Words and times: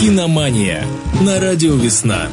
Киномания 0.00 0.86
на 1.20 1.38
радио 1.40 1.74
«Весна». 1.74 2.28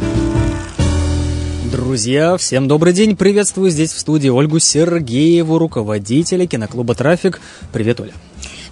Друзья, 1.69 2.37
всем 2.37 2.69
добрый 2.69 2.93
день. 2.93 3.17
Приветствую 3.17 3.71
здесь 3.71 3.91
в 3.91 3.99
студии 3.99 4.29
Ольгу 4.29 4.59
Сергееву, 4.59 5.57
руководителя 5.57 6.47
киноклуба 6.47 6.95
«Трафик». 6.95 7.41
Привет, 7.73 7.99
Оля. 7.99 8.13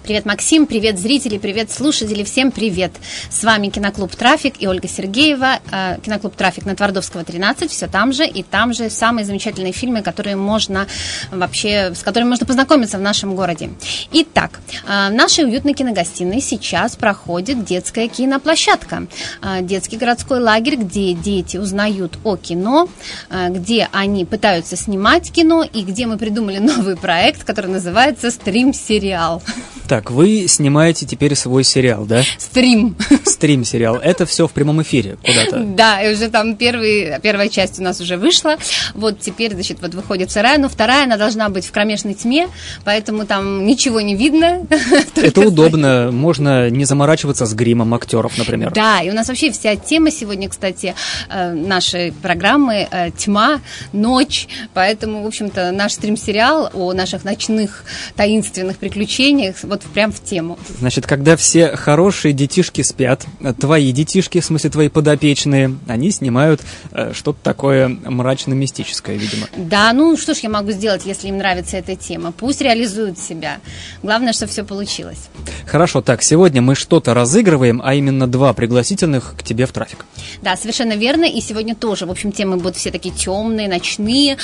Привет, 0.06 0.24
Максим, 0.24 0.66
привет, 0.66 1.00
зрители, 1.00 1.36
привет, 1.36 1.72
слушатели, 1.72 2.22
всем 2.22 2.52
привет. 2.52 2.92
С 3.28 3.42
вами 3.42 3.70
Киноклуб 3.70 4.14
«Трафик» 4.14 4.54
и 4.60 4.68
Ольга 4.68 4.86
Сергеева. 4.86 5.58
Э, 5.72 5.96
Киноклуб 6.00 6.36
«Трафик» 6.36 6.64
на 6.64 6.76
Твардовского, 6.76 7.24
13, 7.24 7.68
все 7.72 7.88
там 7.88 8.12
же, 8.12 8.24
и 8.24 8.44
там 8.44 8.72
же 8.72 8.88
самые 8.88 9.24
замечательные 9.24 9.72
фильмы, 9.72 10.02
которые 10.02 10.36
можно 10.36 10.86
вообще, 11.32 11.92
с 11.92 12.04
которыми 12.04 12.28
можно 12.28 12.46
познакомиться 12.46 12.98
в 12.98 13.00
нашем 13.00 13.34
городе. 13.34 13.70
Итак, 14.12 14.60
э, 14.86 15.08
в 15.08 15.12
нашей 15.12 15.44
уютной 15.44 15.74
киногостиной 15.74 16.40
сейчас 16.40 16.94
проходит 16.94 17.64
детская 17.64 18.06
киноплощадка. 18.06 19.08
Э, 19.42 19.60
детский 19.60 19.96
городской 19.96 20.38
лагерь, 20.38 20.76
где 20.76 21.14
дети 21.14 21.56
узнают 21.56 22.16
о 22.22 22.36
кино, 22.36 22.88
где 23.28 23.88
они 23.90 24.24
пытаются 24.24 24.76
снимать 24.76 25.32
кино, 25.32 25.64
и 25.64 25.82
где 25.82 26.06
мы 26.06 26.16
придумали 26.16 26.58
новый 26.60 26.96
проект, 26.96 27.42
который 27.42 27.72
называется 27.72 28.30
«Стрим-сериал». 28.30 29.42
Так, 29.88 30.10
вы 30.10 30.46
снимаете 30.48 31.06
теперь 31.06 31.34
свой 31.36 31.62
сериал, 31.62 32.04
да? 32.06 32.22
Стрим. 32.38 32.96
Стрим-сериал. 33.24 33.96
Это 33.96 34.26
все 34.26 34.48
в 34.48 34.52
прямом 34.52 34.82
эфире 34.82 35.16
куда-то? 35.24 35.62
Да, 35.62 36.02
и 36.02 36.12
уже 36.12 36.28
там 36.28 36.56
первый, 36.56 37.20
первая 37.20 37.48
часть 37.48 37.78
у 37.78 37.82
нас 37.82 38.00
уже 38.00 38.16
вышла. 38.16 38.56
Вот 38.94 39.20
теперь, 39.20 39.54
значит, 39.54 39.78
вот 39.80 39.94
выходит 39.94 40.30
вторая, 40.30 40.58
но 40.58 40.68
вторая, 40.68 41.04
она 41.04 41.16
должна 41.16 41.48
быть 41.48 41.66
в 41.66 41.72
кромешной 41.72 42.14
тьме, 42.14 42.48
поэтому 42.84 43.26
там 43.26 43.64
ничего 43.66 44.00
не 44.00 44.16
видно. 44.16 44.66
Это 45.14 45.40
удобно. 45.40 46.10
Можно 46.10 46.68
не 46.70 46.84
заморачиваться 46.84 47.46
с 47.46 47.54
гримом 47.54 47.94
актеров, 47.94 48.36
например. 48.38 48.72
Да, 48.72 49.02
и 49.02 49.10
у 49.10 49.12
нас 49.12 49.28
вообще 49.28 49.52
вся 49.52 49.76
тема 49.76 50.10
сегодня, 50.10 50.48
кстати, 50.48 50.94
э, 51.28 51.52
нашей 51.52 52.12
программы 52.12 52.88
э, 52.90 53.10
«Тьма», 53.12 53.60
«Ночь», 53.92 54.48
поэтому, 54.74 55.22
в 55.22 55.26
общем-то, 55.26 55.70
наш 55.70 55.92
стрим-сериал 55.92 56.70
о 56.72 56.92
наших 56.92 57.24
ночных 57.24 57.84
таинственных 58.16 58.78
приключениях 58.78 59.56
вот 59.62 59.75
прям 59.82 60.12
в 60.12 60.22
тему. 60.22 60.58
Значит, 60.78 61.06
когда 61.06 61.36
все 61.36 61.76
хорошие 61.76 62.32
детишки 62.32 62.82
спят, 62.82 63.24
твои 63.60 63.92
детишки, 63.92 64.40
в 64.40 64.44
смысле 64.44 64.70
твои 64.70 64.88
подопечные, 64.88 65.76
они 65.86 66.10
снимают 66.10 66.60
э, 66.92 67.12
что-то 67.14 67.38
такое 67.42 67.88
мрачно-мистическое, 67.88 69.16
видимо. 69.16 69.48
Да, 69.56 69.92
ну 69.92 70.16
что 70.16 70.34
ж 70.34 70.38
я 70.38 70.48
могу 70.48 70.72
сделать, 70.72 71.02
если 71.04 71.28
им 71.28 71.38
нравится 71.38 71.76
эта 71.76 71.96
тема? 71.96 72.32
Пусть 72.32 72.60
реализуют 72.60 73.18
себя. 73.18 73.58
Главное, 74.02 74.32
чтобы 74.32 74.52
все 74.52 74.64
получилось. 74.64 75.28
Хорошо, 75.66 76.02
так, 76.02 76.22
сегодня 76.22 76.62
мы 76.62 76.74
что-то 76.74 77.14
разыгрываем, 77.14 77.80
а 77.84 77.94
именно 77.94 78.26
два 78.26 78.52
пригласительных 78.52 79.34
к 79.36 79.42
тебе 79.42 79.66
в 79.66 79.72
трафик. 79.72 80.04
Да, 80.42 80.56
совершенно 80.56 80.94
верно, 80.94 81.24
и 81.24 81.40
сегодня 81.40 81.74
тоже, 81.74 82.06
в 82.06 82.10
общем, 82.10 82.32
темы 82.32 82.56
будут 82.56 82.76
все 82.76 82.90
такие 82.90 83.14
темные, 83.14 83.68
ночные. 83.68 84.36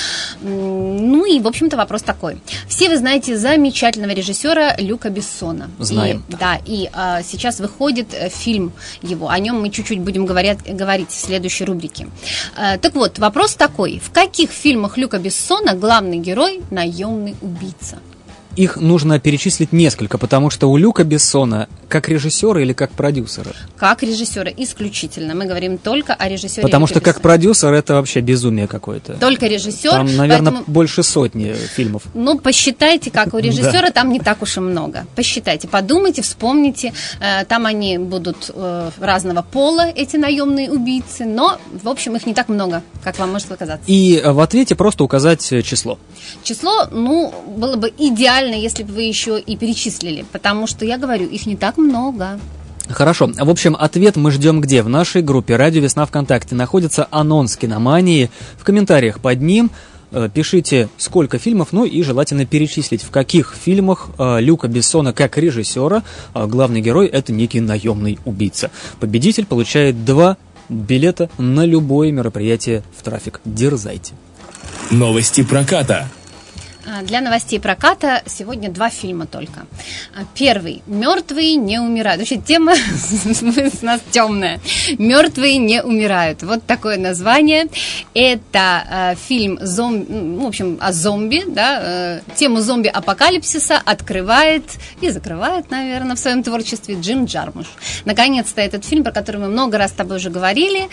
Ну 0.42 1.24
и, 1.24 1.40
в 1.40 1.46
общем-то, 1.46 1.76
вопрос 1.76 2.02
такой. 2.02 2.38
Все 2.68 2.88
вы 2.88 2.96
знаете 2.96 3.36
замечательного 3.36 4.12
режиссера 4.12 4.76
Люка 4.76 5.10
Бессона. 5.10 5.21
Знаем. 5.78 6.24
И, 6.28 6.32
да, 6.36 6.60
и 6.64 6.88
а, 6.92 7.22
сейчас 7.22 7.60
выходит 7.60 8.14
э, 8.14 8.28
фильм 8.28 8.72
его. 9.02 9.28
О 9.28 9.38
нем 9.38 9.60
мы 9.60 9.70
чуть-чуть 9.70 10.00
будем 10.00 10.26
говорить, 10.26 10.58
говорить 10.64 11.10
в 11.10 11.18
следующей 11.18 11.64
рубрике. 11.64 12.08
А, 12.56 12.78
так 12.78 12.94
вот, 12.94 13.18
вопрос 13.18 13.54
такой. 13.54 14.00
В 14.04 14.10
каких 14.10 14.50
фильмах 14.50 14.98
Люка 14.98 15.18
Бессона 15.18 15.74
главный 15.74 16.18
герой 16.18 16.62
наемный 16.70 17.36
убийца? 17.40 17.98
Их 18.56 18.76
нужно 18.76 19.18
перечислить 19.20 19.72
несколько, 19.72 20.18
потому 20.18 20.50
что 20.50 20.70
у 20.70 20.76
Люка 20.76 21.04
Бессона 21.04 21.68
как 21.88 22.08
режиссера 22.08 22.60
или 22.60 22.72
как 22.72 22.92
продюсера? 22.92 23.50
Как 23.76 24.02
режиссера, 24.02 24.50
исключительно. 24.56 25.34
Мы 25.34 25.44
говорим 25.46 25.78
только 25.78 26.14
о 26.14 26.28
режиссере. 26.28 26.62
Потому 26.62 26.84
Люка 26.86 26.94
что 26.94 27.00
Бессона. 27.00 27.14
как 27.14 27.22
продюсер 27.22 27.72
это 27.72 27.94
вообще 27.94 28.20
безумие 28.20 28.66
какое-то. 28.66 29.14
Только 29.14 29.46
режиссер. 29.46 29.90
Там, 29.90 30.16
наверное, 30.16 30.52
поэтому- 30.52 30.64
больше 30.66 31.02
сотни 31.02 31.52
фильмов. 31.54 32.02
Ну, 32.14 32.38
посчитайте, 32.38 33.10
как 33.10 33.34
у 33.34 33.38
режиссера, 33.46 33.90
там 33.90 34.10
не 34.10 34.20
так 34.20 34.42
уж 34.42 34.56
и 34.56 34.60
много. 34.60 35.06
Посчитайте, 35.14 35.68
подумайте, 35.68 36.22
вспомните. 36.22 36.92
Э, 37.20 37.44
Там 37.44 37.66
они 37.66 37.98
будут 37.98 38.50
э, 38.54 38.90
разного 38.98 39.42
пола, 39.42 39.88
эти 39.94 40.16
наемные 40.16 40.70
убийцы, 40.70 41.24
но, 41.24 41.58
в 41.82 41.88
общем, 41.88 42.16
их 42.16 42.26
не 42.26 42.34
так 42.34 42.48
много, 42.48 42.82
как 43.04 43.18
вам 43.18 43.32
может 43.32 43.48
показаться. 43.48 43.84
И 43.86 44.22
в 44.24 44.40
ответе 44.40 44.74
просто 44.74 45.04
указать 45.04 45.42
число. 45.64 45.98
Число, 46.42 46.86
ну, 46.90 47.34
было 47.56 47.76
бы 47.76 47.92
идеально, 47.98 48.41
если 48.50 48.82
бы 48.82 48.92
вы 48.94 49.02
еще 49.02 49.38
и 49.40 49.56
перечислили, 49.56 50.24
потому 50.32 50.66
что, 50.66 50.84
я 50.84 50.98
говорю, 50.98 51.26
их 51.26 51.46
не 51.46 51.56
так 51.56 51.78
много. 51.78 52.38
Хорошо. 52.88 53.30
В 53.34 53.50
общем, 53.50 53.76
ответ 53.78 54.16
мы 54.16 54.30
ждем 54.30 54.60
где? 54.60 54.82
В 54.82 54.88
нашей 54.88 55.22
группе 55.22 55.56
«Радио 55.56 55.80
Весна 55.80 56.04
ВКонтакте» 56.06 56.54
находится 56.54 57.06
анонс 57.10 57.56
киномании. 57.56 58.30
В 58.58 58.64
комментариях 58.64 59.20
под 59.20 59.40
ним 59.40 59.70
э, 60.10 60.28
пишите, 60.32 60.88
сколько 60.98 61.38
фильмов, 61.38 61.68
ну 61.72 61.84
и 61.84 62.02
желательно 62.02 62.44
перечислить, 62.44 63.02
в 63.02 63.10
каких 63.10 63.54
фильмах 63.54 64.10
э, 64.18 64.40
Люка 64.40 64.68
Бессона 64.68 65.12
как 65.12 65.38
режиссера 65.38 66.02
э, 66.34 66.46
главный 66.46 66.80
герой– 66.80 67.06
это 67.08 67.32
некий 67.32 67.60
наемный 67.60 68.18
убийца. 68.24 68.70
Победитель 69.00 69.46
получает 69.46 70.04
два 70.04 70.36
билета 70.68 71.30
на 71.38 71.64
любое 71.64 72.12
мероприятие 72.12 72.82
в 72.96 73.02
трафик. 73.02 73.40
Дерзайте. 73.44 74.14
Новости 74.90 75.42
проката. 75.42 76.08
А, 76.84 77.02
Для 77.02 77.20
новостей 77.20 77.60
проката 77.60 78.22
сегодня 78.26 78.68
два 78.68 78.90
фильма 78.90 79.26
только. 79.26 79.66
А, 80.16 80.22
Первый 80.34 80.82
«Мертвые 80.86 81.54
не 81.54 81.78
умирают». 81.78 82.18
Вообще 82.20 82.38
тема 82.38 82.72
у 83.82 83.86
нас 83.86 84.00
темная. 84.10 84.60
«Мертвые 84.98 85.58
не 85.58 85.82
умирают». 85.82 86.42
Вот 86.42 86.64
такое 86.66 86.98
название. 86.98 87.68
Это 88.14 89.14
э, 89.14 89.14
фильм 89.16 89.58
ну, 89.60 90.44
в 90.44 90.46
общем, 90.48 90.78
о 90.80 90.92
зомби. 90.92 91.44
Да? 91.46 91.80
э, 91.82 92.20
Тему 92.34 92.60
зомби-апокалипсиса 92.60 93.80
открывает 93.84 94.64
и 95.00 95.10
закрывает, 95.10 95.70
наверное, 95.70 96.16
в 96.16 96.18
своем 96.18 96.42
творчестве 96.42 96.96
Джим 97.00 97.26
Джармуш. 97.26 97.66
Наконец-то 98.04 98.60
этот 98.60 98.84
фильм, 98.84 99.04
про 99.04 99.12
который 99.12 99.40
мы 99.40 99.48
много 99.48 99.78
раз 99.78 99.90
с 99.90 99.94
тобой 99.94 100.16
уже 100.16 100.30
говорили, 100.30 100.88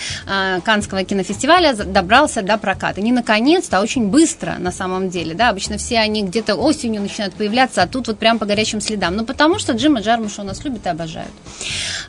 Канского 0.64 1.04
кинофестиваля, 1.04 1.74
добрался 1.74 2.42
до 2.42 2.58
проката. 2.58 3.02
Не 3.02 3.12
наконец-то, 3.12 3.80
а 3.80 3.82
очень 3.82 4.08
быстро 4.08 4.56
на 4.60 4.72
самом 4.72 5.10
деле. 5.10 5.34
Да? 5.34 5.50
Обычно 5.50 5.79
все 5.80 5.98
они 6.00 6.24
где-то 6.24 6.56
осенью 6.56 7.02
начинают 7.02 7.34
появляться, 7.34 7.82
а 7.82 7.88
тут 7.88 8.08
вот 8.08 8.20
прям 8.20 8.38
по 8.38 8.46
горячим 8.46 8.82
следам. 8.82 9.16
Ну, 9.16 9.26
потому 9.26 9.58
что 9.60 9.74
Джима 9.74 10.02
Джармуша 10.02 10.42
у 10.42 10.46
нас 10.46 10.64
любят 10.64 10.86
и 10.86 10.90
обожают. 10.90 11.32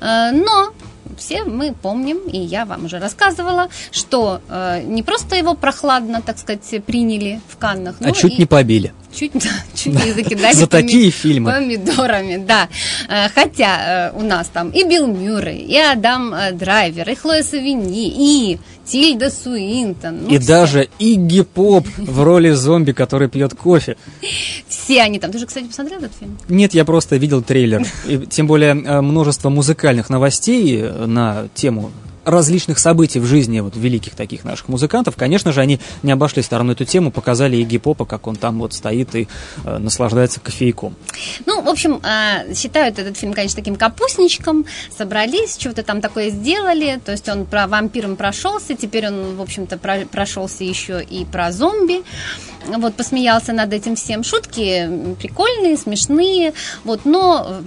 Э, 0.00 0.30
Но 0.32 0.72
все 1.18 1.44
мы 1.44 1.72
помним, 1.74 2.18
и 2.28 2.38
я 2.38 2.64
вам 2.64 2.84
уже 2.84 2.98
рассказывала, 2.98 3.68
что 3.90 4.40
э, 4.48 4.82
не 4.84 5.02
просто 5.02 5.36
его 5.36 5.54
прохладно, 5.54 6.22
так 6.24 6.38
сказать, 6.38 6.62
приняли 6.84 7.40
в 7.48 7.56
Каннах, 7.56 7.96
А 8.00 8.04
но 8.04 8.10
чуть 8.12 8.34
и- 8.34 8.38
не 8.38 8.46
побили. 8.46 8.92
Чуть, 9.12 9.32
да, 9.34 9.50
чуть 9.74 9.92
не 10.06 10.12
закидали 10.12 10.54
За 10.54 10.68
такие 10.68 11.10
фильмы. 11.10 11.50
помидорами, 11.52 12.36
да. 12.36 12.68
Э, 13.08 13.28
Хотя 13.34 14.12
э, 14.14 14.18
у 14.18 14.22
нас 14.22 14.46
там 14.52 14.70
и 14.70 14.84
Билл 14.84 15.08
Мюррей, 15.08 15.58
и 15.58 15.76
Адам 15.76 16.32
э, 16.32 16.52
Драйвер, 16.52 17.10
и 17.10 17.14
Хлоя 17.16 17.42
Савини, 17.42 18.06
и 18.08 18.60
Тильда 18.84 19.30
Суинтон. 19.30 20.22
ну, 20.24 20.28
И 20.28 20.38
все. 20.38 20.48
даже 20.48 20.88
Игги 20.98 21.42
Поп 21.42 21.86
в 21.96 22.22
роли 22.22 22.50
зомби, 22.50 22.92
который 22.92 23.28
пьет 23.28 23.54
кофе. 23.54 23.96
Все 24.68 25.02
они 25.02 25.18
там. 25.18 25.30
Ты 25.32 25.38
же, 25.38 25.46
кстати, 25.46 25.66
посмотрел 25.66 25.98
этот 25.98 26.12
фильм? 26.18 26.36
Нет, 26.48 26.74
я 26.74 26.84
просто 26.84 27.16
видел 27.16 27.42
трейлер. 27.42 27.86
И 28.06 28.18
тем 28.28 28.46
более 28.46 28.70
э, 28.70 29.00
множество 29.00 29.48
музыкальных 29.48 30.10
новостей 30.10 30.80
э, 30.82 31.06
на 31.06 31.48
тему 31.54 31.90
различных 32.30 32.78
событий 32.78 33.20
в 33.20 33.26
жизни 33.26 33.60
вот 33.60 33.76
великих 33.76 34.14
таких 34.14 34.44
наших 34.44 34.68
музыкантов, 34.68 35.16
конечно 35.16 35.52
же, 35.52 35.60
они 35.60 35.80
не 36.02 36.12
обошли 36.12 36.42
стороной 36.42 36.74
эту 36.74 36.84
тему, 36.84 37.10
показали 37.10 37.56
Игги 37.56 37.78
Попа, 37.78 38.04
как 38.04 38.26
он 38.26 38.36
там 38.36 38.58
вот 38.58 38.72
стоит 38.72 39.14
и 39.14 39.28
э, 39.64 39.78
наслаждается 39.78 40.40
кофейком. 40.40 40.94
Ну, 41.46 41.62
в 41.62 41.68
общем, 41.68 42.00
э, 42.02 42.54
считают 42.54 42.98
этот 42.98 43.16
фильм, 43.16 43.32
конечно, 43.32 43.56
таким 43.56 43.76
капустничком. 43.76 44.66
Собрались, 44.96 45.56
что-то 45.58 45.82
там 45.82 46.00
такое 46.00 46.30
сделали. 46.30 47.00
То 47.04 47.12
есть 47.12 47.28
он 47.28 47.46
про 47.46 47.66
вампиром 47.66 48.16
прошелся, 48.16 48.74
теперь 48.74 49.08
он, 49.08 49.36
в 49.36 49.42
общем-то, 49.42 49.78
про- 49.78 50.06
прошелся 50.06 50.64
еще 50.64 51.02
и 51.02 51.24
про 51.24 51.52
зомби. 51.52 52.02
Вот, 52.66 52.94
посмеялся 52.94 53.52
над 53.52 53.72
этим 53.72 53.96
всем. 53.96 54.22
Шутки 54.22 54.88
прикольные, 55.20 55.76
смешные. 55.76 56.52
Вот, 56.84 57.04
но 57.04 57.46
э, 57.48 57.62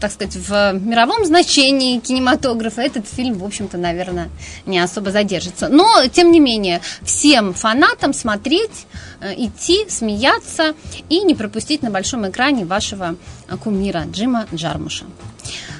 так 0.00 0.12
сказать, 0.12 0.36
в 0.36 0.72
мировом 0.72 1.24
значении 1.24 1.98
кинематографа 1.98 2.82
этот 2.82 3.06
фильм, 3.06 3.34
в 3.34 3.44
общем-то, 3.44 3.78
наверное, 3.78 4.30
не 4.66 4.78
особо 4.78 5.10
задержится. 5.10 5.68
Но, 5.68 6.06
тем 6.06 6.32
не 6.32 6.40
менее, 6.40 6.80
всем 7.02 7.54
фанатам 7.54 8.12
смотреть, 8.12 8.86
э, 9.20 9.34
идти, 9.36 9.86
смеяться 9.88 10.74
и 11.08 11.20
не 11.22 11.34
пропустить 11.34 11.82
на 11.82 11.90
большом 11.90 12.28
экране 12.28 12.64
вашего 12.64 13.16
э, 13.48 13.56
кумира 13.56 14.04
Джима 14.10 14.46
Джармуша. 14.54 15.04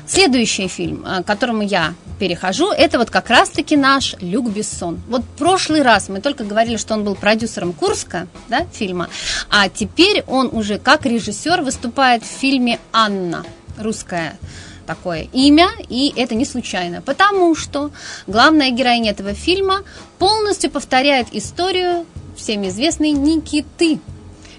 Следующий 0.06 0.69
фильм, 0.69 1.05
э, 1.06 1.23
к 1.23 1.27
которому 1.27 1.62
я 1.62 1.94
перехожу, 2.19 2.71
это 2.71 2.99
вот 2.99 3.11
как 3.11 3.31
раз-таки 3.31 3.77
наш 3.77 4.17
Люк 4.21 4.50
Бессон. 4.50 5.00
Вот 5.09 5.23
в 5.23 5.38
прошлый 5.38 5.82
раз 5.82 6.09
мы 6.09 6.21
только 6.21 6.44
говорили, 6.44 6.77
что 6.77 6.94
он 6.94 7.05
был 7.05 7.15
продюсером 7.15 7.73
Курска, 7.73 8.27
да, 8.49 8.67
фильма, 8.73 9.09
а 9.49 9.69
теперь 9.69 10.23
он 10.27 10.50
уже 10.53 10.79
как 10.79 11.06
режиссер 11.06 11.62
выступает 11.62 12.23
в 12.23 12.27
фильме 12.27 12.79
«Анна», 12.93 13.44
русская 13.81 14.38
такое 14.87 15.29
имя, 15.32 15.69
и 15.88 16.12
это 16.17 16.35
не 16.35 16.44
случайно, 16.44 17.00
потому 17.00 17.55
что 17.55 17.91
главная 18.27 18.71
героиня 18.71 19.12
этого 19.12 19.35
фильма 19.35 19.82
полностью 20.19 20.71
повторяет 20.71 21.29
историю 21.32 22.06
всем 22.37 22.67
известной 22.67 23.11
Никиты. 23.11 24.00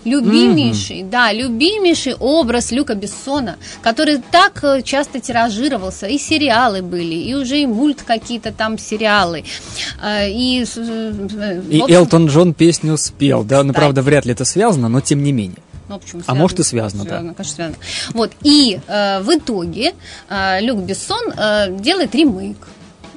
Любимейший, 0.04 1.02
mm-hmm. 1.02 1.10
да, 1.12 1.32
любимейший 1.32 2.16
образ 2.16 2.72
Люка 2.72 2.96
Бессона, 2.96 3.58
который 3.84 4.18
так 4.32 4.64
э, 4.64 4.82
часто 4.82 5.20
тиражировался, 5.20 6.08
и 6.08 6.18
сериалы 6.18 6.82
были, 6.82 7.14
и 7.14 7.36
уже 7.36 7.60
и 7.60 7.68
мульт 7.68 8.02
какие-то 8.02 8.52
там 8.52 8.80
сериалы. 8.80 9.44
Э, 10.02 10.28
и, 10.28 10.58
и 10.58 10.62
общем, 10.64 11.86
Элтон 11.88 12.26
Джон 12.26 12.56
песню 12.56 12.98
спел, 12.98 13.44
да, 13.44 13.64
ну, 13.64 13.74
правда, 13.74 14.02
вряд 14.02 14.26
ли 14.26 14.32
это 14.32 14.44
связано, 14.44 14.90
но 14.90 15.02
тем 15.02 15.22
не 15.22 15.32
менее. 15.32 15.60
Ну, 15.92 16.00
почему 16.00 16.22
связано? 16.22 16.38
А 16.38 16.42
может 16.42 16.60
и 16.60 16.64
связано, 16.64 17.04
связано 17.04 17.30
да. 17.30 17.36
Конечно, 17.36 17.56
связано. 17.56 17.78
Вот, 18.14 18.32
и 18.44 18.80
э, 18.88 19.20
в 19.20 19.30
итоге 19.30 19.94
э, 20.30 20.62
Люк 20.62 20.80
Бессон 20.80 21.34
э, 21.38 21.78
делает 21.80 22.16
ремейк. 22.16 22.70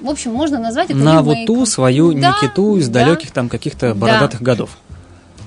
В 0.02 0.10
общем, 0.10 0.32
можно 0.32 0.58
назвать 0.58 0.90
это 0.90 0.98
На 0.98 1.20
ремейком. 1.20 1.24
вот 1.24 1.46
ту 1.46 1.66
свою 1.66 2.12
да, 2.12 2.30
Никиту 2.42 2.76
из 2.76 2.88
да, 2.88 3.04
далеких 3.04 3.30
там 3.30 3.48
каких-то 3.48 3.94
бородатых 3.94 4.40
да. 4.40 4.44
годов. 4.44 4.70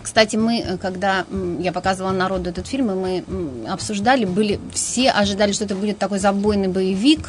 Кстати, 0.07 0.37
мы, 0.37 0.59
э, 0.59 0.77
когда 0.77 1.25
я 1.59 1.73
показывала 1.73 2.13
народу 2.13 2.49
этот 2.49 2.65
фильм, 2.65 2.91
и 2.91 2.95
мы 2.95 3.23
обсуждали, 3.67 4.23
были 4.23 4.57
все 4.73 5.11
ожидали, 5.11 5.51
что 5.51 5.65
это 5.65 5.75
будет 5.75 5.97
такой 5.97 6.19
забойный 6.19 6.69
боевик, 6.69 7.27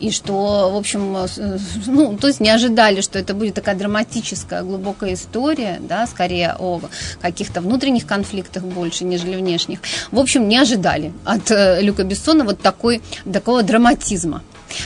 и 0.00 0.10
что, 0.10 0.68
в 0.72 0.76
общем, 0.76 1.16
э, 1.16 1.28
э, 1.36 1.58
ну, 1.86 2.18
то 2.18 2.26
есть 2.26 2.40
не 2.40 2.50
ожидали, 2.50 3.02
что 3.02 3.20
это 3.20 3.34
будет 3.34 3.54
такая 3.54 3.76
драматическая, 3.76 4.64
глубокая 4.64 5.14
история, 5.14 5.78
да, 5.80 6.08
скорее 6.08 6.56
о 6.58 6.80
каких-то 7.22 7.60
внутренних 7.60 8.04
конфликтах 8.04 8.64
больше, 8.64 9.04
нежели 9.04 9.36
внешних. 9.36 9.78
В 10.10 10.18
общем, 10.18 10.48
не 10.48 10.58
ожидали 10.58 11.12
от 11.24 11.50
Люка 11.80 12.02
Бессона 12.02 12.42
вот 12.42 12.60
такой, 12.60 13.00
такого 13.32 13.62
драматизма. 13.62 14.42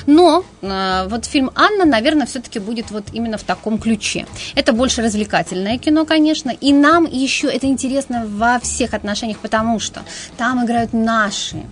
Но 0.07 0.45
э, 0.61 1.07
вот 1.09 1.25
фильм 1.25 1.51
Анна, 1.55 1.85
наверное, 1.85 2.27
все-таки 2.27 2.59
будет 2.59 2.91
вот 2.91 3.05
именно 3.13 3.39
в 3.39 3.43
таком 3.43 3.79
ключе. 3.79 4.27
Это 4.55 4.73
больше 4.73 5.03
развлекательное 5.03 5.79
кино, 5.79 6.05
конечно, 6.05 6.51
и 6.51 6.73
нам 6.73 7.05
еще 7.05 7.49
это 7.49 7.67
интересно 7.67 8.27
во 8.27 8.59
всех 8.59 8.95
отношениях, 8.95 9.39
потому 9.39 9.81
что 9.81 10.03
там 10.37 10.65
играют 10.65 10.93
наши 10.93 11.63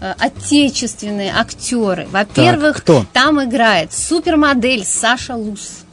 э, 0.00 0.14
отечественные 0.18 1.32
актеры. 1.34 2.06
Во-первых, 2.10 2.82
там 3.12 3.42
играет 3.42 3.92
супермодель 3.92 4.84
Саша 4.84 5.34
Лус. 5.34 5.84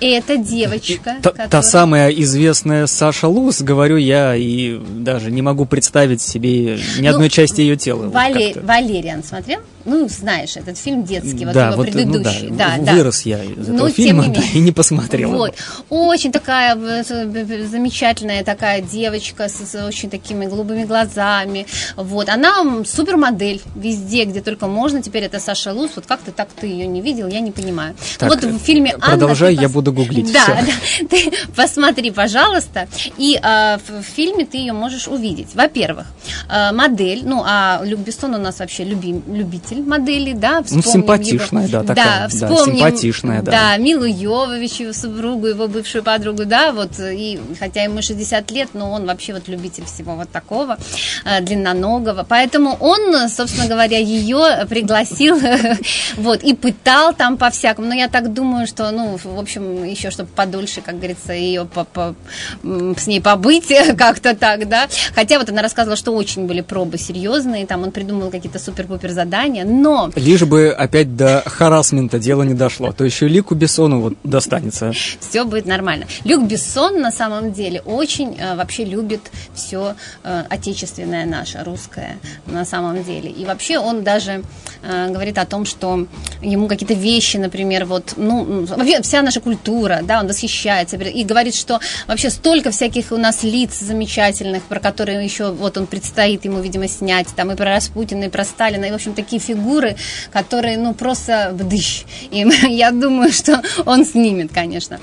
И 0.00 0.06
эта 0.06 0.36
девочка. 0.36 1.16
Та, 1.22 1.30
которая... 1.30 1.48
та 1.48 1.62
самая 1.62 2.10
известная 2.10 2.86
Саша 2.86 3.28
Лус, 3.28 3.60
говорю 3.60 3.96
я, 3.96 4.34
и 4.34 4.78
даже 4.78 5.30
не 5.30 5.42
могу 5.42 5.66
представить 5.66 6.22
себе 6.22 6.78
ни 6.98 7.02
ну, 7.02 7.10
одной 7.10 7.28
части 7.28 7.60
ее 7.60 7.76
тела. 7.76 8.08
Валер... 8.08 8.54
Вот 8.54 8.64
Валериан 8.64 9.22
смотрел? 9.22 9.60
Ну, 9.84 10.08
знаешь, 10.08 10.56
этот 10.56 10.76
фильм 10.78 11.04
детский, 11.04 11.44
вот 11.44 11.54
да, 11.54 11.68
его 11.68 11.76
вот, 11.76 11.86
предыдущий. 11.86 12.48
Ну, 12.48 12.56
да, 12.56 12.76
да, 12.78 12.92
вырос 12.92 13.22
да. 13.24 13.30
я 13.30 13.44
из 13.44 13.68
этого 13.68 13.86
ну, 13.86 13.88
фильма 13.88 14.26
не 14.26 14.34
да, 14.34 14.42
и 14.52 14.58
не 14.58 14.72
посмотрел. 14.72 15.30
Вот. 15.30 15.54
Его. 15.90 16.06
Очень 16.08 16.32
такая 16.32 16.74
замечательная 17.04 18.44
такая 18.44 18.82
девочка 18.82 19.48
с, 19.48 19.54
с 19.54 19.74
очень 19.86 20.10
такими 20.10 20.46
голубыми 20.46 20.84
глазами. 20.84 21.66
Вот. 21.96 22.28
Она 22.28 22.84
супермодель 22.84 23.62
везде, 23.74 24.24
где 24.24 24.40
только 24.40 24.66
можно. 24.66 25.02
Теперь 25.02 25.24
это 25.24 25.40
Саша 25.40 25.72
Лус. 25.72 25.92
Вот 25.96 26.06
как 26.06 26.20
ты 26.20 26.32
так 26.32 26.48
ты 26.52 26.66
ее 26.66 26.86
не 26.86 27.00
видел, 27.00 27.28
я 27.28 27.40
не 27.40 27.50
понимаю. 27.50 27.94
Так, 28.18 28.28
вот 28.28 28.44
в 28.44 28.58
фильме 28.58 28.92
Анна... 29.00 29.16
Продолжай, 29.16 29.54
я 29.54 29.62
пос... 29.62 29.72
буду 29.72 29.92
гуглить. 29.92 30.32
Да, 30.32 30.46
да, 30.46 31.06
ты 31.08 31.32
посмотри, 31.56 32.10
пожалуйста. 32.10 32.88
И 33.16 33.40
э, 33.42 33.78
в, 33.78 34.02
в 34.02 34.04
фильме 34.04 34.44
ты 34.44 34.58
ее 34.58 34.72
можешь 34.72 35.08
увидеть. 35.08 35.54
Во-первых, 35.54 36.06
э, 36.48 36.72
модель, 36.72 37.22
ну, 37.24 37.42
а 37.46 37.80
Люк 37.84 38.00
Бессон 38.00 38.34
у 38.34 38.38
нас 38.38 38.58
вообще 38.58 38.84
любим, 38.84 39.22
любитель 39.26 39.69
руководитель 39.70 39.88
модели, 39.88 40.32
да, 40.32 40.62
ну, 40.70 40.82
симпатичная, 40.82 41.66
его, 41.66 41.82
да, 41.82 41.94
такая, 41.94 42.20
да, 42.20 42.28
вспомним, 42.28 42.56
да, 42.56 42.64
симпатичная, 42.64 43.42
да. 43.42 43.50
Да, 43.50 43.76
Милу 43.76 44.04
Йововичу, 44.04 44.92
супругу, 44.92 45.46
его 45.46 45.68
бывшую 45.68 46.02
подругу, 46.02 46.44
да, 46.44 46.72
вот, 46.72 46.92
и 46.98 47.40
хотя 47.58 47.84
ему 47.84 48.02
60 48.02 48.50
лет, 48.50 48.70
но 48.74 48.90
он 48.90 49.06
вообще 49.06 49.32
вот 49.32 49.48
любитель 49.48 49.84
всего 49.84 50.14
вот 50.14 50.30
такого, 50.30 50.78
э, 51.24 51.40
длинноногого, 51.40 52.24
поэтому 52.28 52.76
он, 52.80 53.28
собственно 53.28 53.66
говоря, 53.66 53.98
ее 53.98 54.66
пригласил, 54.68 55.38
вот, 56.16 56.42
и 56.42 56.54
пытал 56.54 57.14
там 57.14 57.36
по-всякому, 57.36 57.88
но 57.88 57.94
я 57.94 58.08
так 58.08 58.32
думаю, 58.32 58.66
что, 58.66 58.90
ну, 58.90 59.18
в 59.22 59.38
общем, 59.38 59.84
еще, 59.84 60.10
чтобы 60.10 60.30
подольше, 60.30 60.80
как 60.80 60.96
говорится, 60.96 61.32
ее 61.32 61.64
по, 61.64 61.84
по, 61.84 62.14
с 62.62 63.06
ней 63.06 63.20
побыть 63.20 63.68
как-то 63.96 64.34
так, 64.34 64.68
да, 64.68 64.88
хотя 65.14 65.38
вот 65.38 65.48
она 65.48 65.62
рассказывала, 65.62 65.96
что 65.96 66.12
очень 66.12 66.46
были 66.46 66.60
пробы 66.60 66.98
серьезные, 66.98 67.66
там 67.66 67.82
он 67.82 67.92
придумал 67.92 68.30
какие-то 68.30 68.58
супер-пупер 68.58 69.10
задания, 69.10 69.59
образования, 69.60 69.64
но... 69.64 70.10
Лишь 70.16 70.42
бы 70.42 70.70
опять 70.70 71.16
до 71.16 71.42
харасмента 71.46 72.18
дело 72.18 72.42
не 72.42 72.54
дошло, 72.54 72.92
то 72.92 73.04
еще 73.04 73.28
Люку 73.28 73.54
Бессону 73.54 74.00
вот 74.00 74.14
достанется. 74.24 74.92
Все 75.20 75.44
будет 75.44 75.66
нормально. 75.66 76.06
Люк 76.24 76.44
Бессон 76.44 77.00
на 77.00 77.10
самом 77.10 77.52
деле 77.52 77.80
очень 77.82 78.36
э, 78.38 78.56
вообще 78.56 78.84
любит 78.84 79.20
все 79.54 79.94
э, 80.22 80.44
отечественное 80.48 81.26
наше, 81.26 81.62
русское 81.64 82.18
на 82.46 82.64
самом 82.64 83.02
деле. 83.04 83.30
И 83.30 83.44
вообще 83.44 83.78
он 83.78 84.02
даже 84.02 84.42
э, 84.82 85.08
говорит 85.10 85.38
о 85.38 85.46
том, 85.46 85.64
что 85.64 86.06
ему 86.42 86.68
какие-то 86.68 86.94
вещи, 86.94 87.36
например, 87.36 87.84
вот, 87.84 88.14
ну, 88.16 88.64
вообще 88.66 89.02
вся 89.02 89.22
наша 89.22 89.40
культура, 89.40 90.00
да, 90.02 90.20
он 90.20 90.28
восхищается 90.28 90.96
и 90.96 91.24
говорит, 91.24 91.54
что 91.54 91.80
вообще 92.06 92.30
столько 92.30 92.70
всяких 92.70 93.12
у 93.12 93.16
нас 93.16 93.42
лиц 93.42 93.78
замечательных, 93.78 94.62
про 94.64 94.80
которые 94.80 95.24
еще 95.24 95.52
вот 95.52 95.76
он 95.76 95.86
предстоит 95.86 96.44
ему, 96.44 96.60
видимо, 96.60 96.88
снять, 96.88 97.28
там 97.36 97.50
и 97.50 97.56
про 97.56 97.74
Распутина, 97.74 98.24
и 98.24 98.28
про 98.28 98.44
Сталина, 98.44 98.84
и, 98.84 98.90
в 98.90 98.94
общем, 98.94 99.14
такие 99.14 99.40
фигуры, 99.50 99.96
которые, 100.32 100.78
ну, 100.78 100.94
просто 100.94 101.50
бдыщ. 101.52 102.04
И 102.30 102.46
я 102.68 102.90
думаю, 102.90 103.32
что 103.32 103.62
он 103.86 104.04
снимет, 104.04 104.52
конечно. 104.52 105.00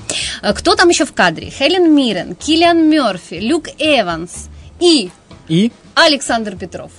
Кто 0.54 0.74
там 0.74 0.88
еще 0.88 1.04
в 1.04 1.12
кадре? 1.12 1.50
Хелен 1.50 1.94
Миррен, 1.94 2.34
Киллиан 2.34 2.88
Мерфи, 2.88 3.34
Люк 3.34 3.68
Эванс 3.78 4.48
и... 4.80 5.10
И? 5.48 5.72
Александр 5.94 6.56
Петров. 6.56 6.92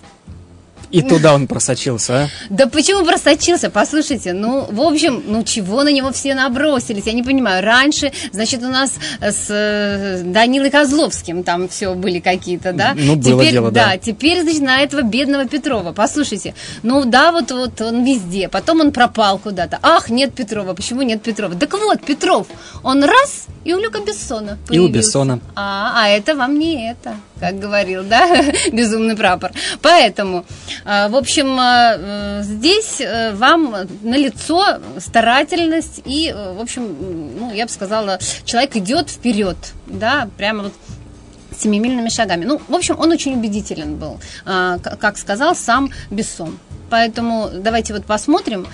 И 0.92 1.02
туда 1.02 1.36
он 1.36 1.48
просочился, 1.48 2.24
а? 2.24 2.28
Да 2.50 2.68
почему 2.68 3.06
просочился? 3.06 3.70
Послушайте, 3.70 4.34
ну, 4.34 4.66
в 4.70 4.82
общем, 4.82 5.24
ну 5.28 5.44
чего 5.44 5.84
на 5.84 5.92
него 5.92 6.12
все 6.12 6.34
набросились? 6.34 7.06
Я 7.06 7.14
не 7.14 7.24
понимаю. 7.24 7.64
Раньше, 7.64 8.12
значит, 8.32 8.64
у 8.64 8.70
нас 8.70 8.94
с 9.22 9.46
э, 9.50 10.22
Данилой 10.24 10.70
Козловским 10.70 11.44
там 11.44 11.70
все 11.70 11.94
были 11.94 12.20
какие-то, 12.20 12.74
да? 12.74 12.94
Ну, 12.96 13.16
было 13.16 13.42
теперь, 13.42 13.54
дело, 13.54 13.72
да. 13.72 13.86
Да, 13.86 13.98
теперь, 13.98 14.42
значит, 14.42 14.62
на 14.62 14.80
этого 14.82 15.02
бедного 15.02 15.46
Петрова. 15.46 15.94
Послушайте, 15.94 16.56
ну 16.84 17.06
да, 17.06 17.32
вот, 17.32 17.52
вот 17.52 17.82
он 17.82 18.04
везде. 18.04 18.50
Потом 18.50 18.82
он 18.82 18.92
пропал 18.92 19.38
куда-то. 19.38 19.80
Ах, 19.82 20.10
нет 20.10 20.34
Петрова. 20.34 20.74
Почему 20.74 21.04
нет 21.04 21.22
Петрова? 21.22 21.56
Так 21.56 21.74
вот, 21.74 22.02
Петров, 22.04 22.48
он 22.84 23.04
раз 23.04 23.48
и 23.64 23.74
у 23.74 23.80
Люка 23.80 24.00
Бессона 24.00 24.58
появился. 24.68 24.74
И 24.74 24.80
у 24.80 24.88
Бессона. 24.88 25.40
А, 25.56 25.94
а 25.96 26.10
это 26.10 26.36
вам 26.36 26.58
не 26.58 26.90
это, 26.90 27.16
как 27.40 27.60
говорил, 27.60 28.04
да, 28.04 28.44
безумный 28.72 29.16
прапор. 29.16 29.52
Поэтому 29.82 30.46
а, 30.86 31.08
в 31.10 31.16
общем, 31.16 31.60
а, 31.60 31.96
э, 31.98 32.44
здесь 32.44 33.00
э, 33.00 33.34
вам 33.34 33.76
на 34.02 34.16
лицо 34.16 34.80
старательность 34.98 36.02
и, 36.06 36.34
э, 36.36 36.54
в 36.54 36.62
общем, 36.62 36.96
ну, 37.40 37.54
я 37.54 37.66
бы 37.66 37.72
сказала, 37.72 38.20
человек 38.46 38.76
идет 38.76 39.10
вперед, 39.10 39.58
да, 39.88 40.30
прямо 40.38 40.64
вот 40.64 40.74
семимильными 41.58 42.10
шагами. 42.10 42.46
Ну, 42.46 42.62
в 42.68 42.76
общем, 42.76 42.98
он 43.00 43.12
очень 43.12 43.36
убедителен 43.36 43.98
был, 43.98 44.20
а, 44.46 44.78
как 44.80 45.18
сказал 45.18 45.56
сам 45.56 45.92
Бессон. 46.10 46.58
Поэтому 46.90 47.50
давайте 47.54 47.94
вот 47.94 48.06
посмотрим 48.06 48.68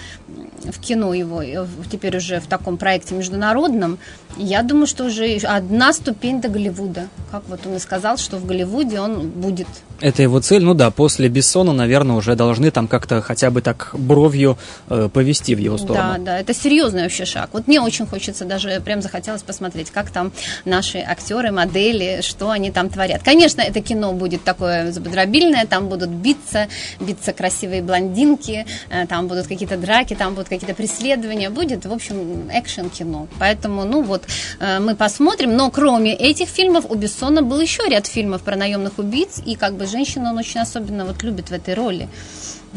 в 0.64 0.80
кино 0.80 1.14
его, 1.14 1.44
теперь 1.92 2.18
уже 2.18 2.40
в 2.40 2.48
таком 2.48 2.78
проекте 2.78 3.16
международном. 3.16 4.00
Я 4.38 4.64
думаю, 4.64 4.88
что 4.88 5.06
уже 5.06 5.36
одна 5.38 5.94
ступень 5.94 6.42
до 6.42 6.50
Голливуда. 6.50 7.08
Как 7.32 7.44
вот 7.48 7.62
он 7.66 7.76
и 7.76 7.80
сказал, 7.80 8.18
что 8.18 8.38
в 8.38 8.46
Голливуде 8.46 9.00
он 9.00 9.30
будет 9.30 9.68
это 10.02 10.22
его 10.22 10.40
цель, 10.40 10.64
ну 10.64 10.74
да, 10.74 10.92
после 10.92 11.30
Бессона, 11.30 11.72
наверное, 11.72 12.16
уже 12.16 12.36
должны 12.36 12.70
там 12.72 12.88
как-то 12.88 13.22
хотя 13.22 13.50
бы 13.50 13.62
так 13.62 13.92
бровью 13.94 14.58
э, 14.90 15.10
повести 15.12 15.56
в 15.56 15.60
его 15.60 15.78
сторону. 15.78 16.16
Да, 16.18 16.18
да, 16.18 16.40
это 16.40 16.54
серьезный 16.54 17.04
вообще 17.04 17.26
шаг. 17.26 17.50
Вот 17.54 17.68
мне 17.68 17.80
очень 17.80 18.06
хочется, 18.06 18.46
даже 18.46 18.82
прям 18.84 19.02
захотелось 19.02 19.42
посмотреть, 19.42 19.92
как 19.92 20.10
там 20.10 20.32
наши 20.66 20.98
актеры, 20.98 21.52
модели, 21.52 22.20
что 22.22 22.50
они 22.50 22.72
там 22.72 22.90
творят. 22.90 23.24
Конечно, 23.24 23.62
это 23.62 23.82
кино 23.82 24.12
будет 24.14 24.44
такое 24.44 24.92
забодробильное, 24.92 25.66
там 25.66 25.88
будут 25.88 26.10
биться, 26.10 26.68
биться 27.00 27.32
красивые 27.32 27.82
блондинки, 28.06 28.66
э, 28.90 29.06
там 29.08 29.28
будут 29.28 29.48
какие-то 29.48 29.78
драки, 29.78 30.16
там 30.16 30.34
будут 30.34 30.50
какие-то 30.50 30.76
преследования, 30.76 31.50
будет, 31.50 31.86
в 31.86 31.94
общем, 31.94 32.50
экшен-кино. 32.54 33.28
Поэтому, 33.40 33.86
ну 33.86 34.02
вот, 34.02 34.24
э, 34.60 34.80
мы 34.80 34.96
посмотрим, 34.96 35.56
но 35.56 35.72
кроме 35.72 36.14
этих 36.14 36.50
фильмов 36.50 36.86
у 36.90 36.96
Бессона 36.96 37.42
был 37.42 37.62
еще 37.62 37.84
ряд 37.90 38.08
фильмов 38.08 38.42
про 38.42 38.56
наемных 38.56 39.00
убийц, 39.00 39.42
и 39.46 39.56
как 39.56 39.74
бы 39.74 39.86
женщину 39.86 40.30
он 40.30 40.38
очень 40.38 40.62
особенно 40.62 41.06
вот 41.06 41.24
любит 41.24 41.50
в 41.50 41.54
этой 41.54 41.74
роли. 41.74 42.08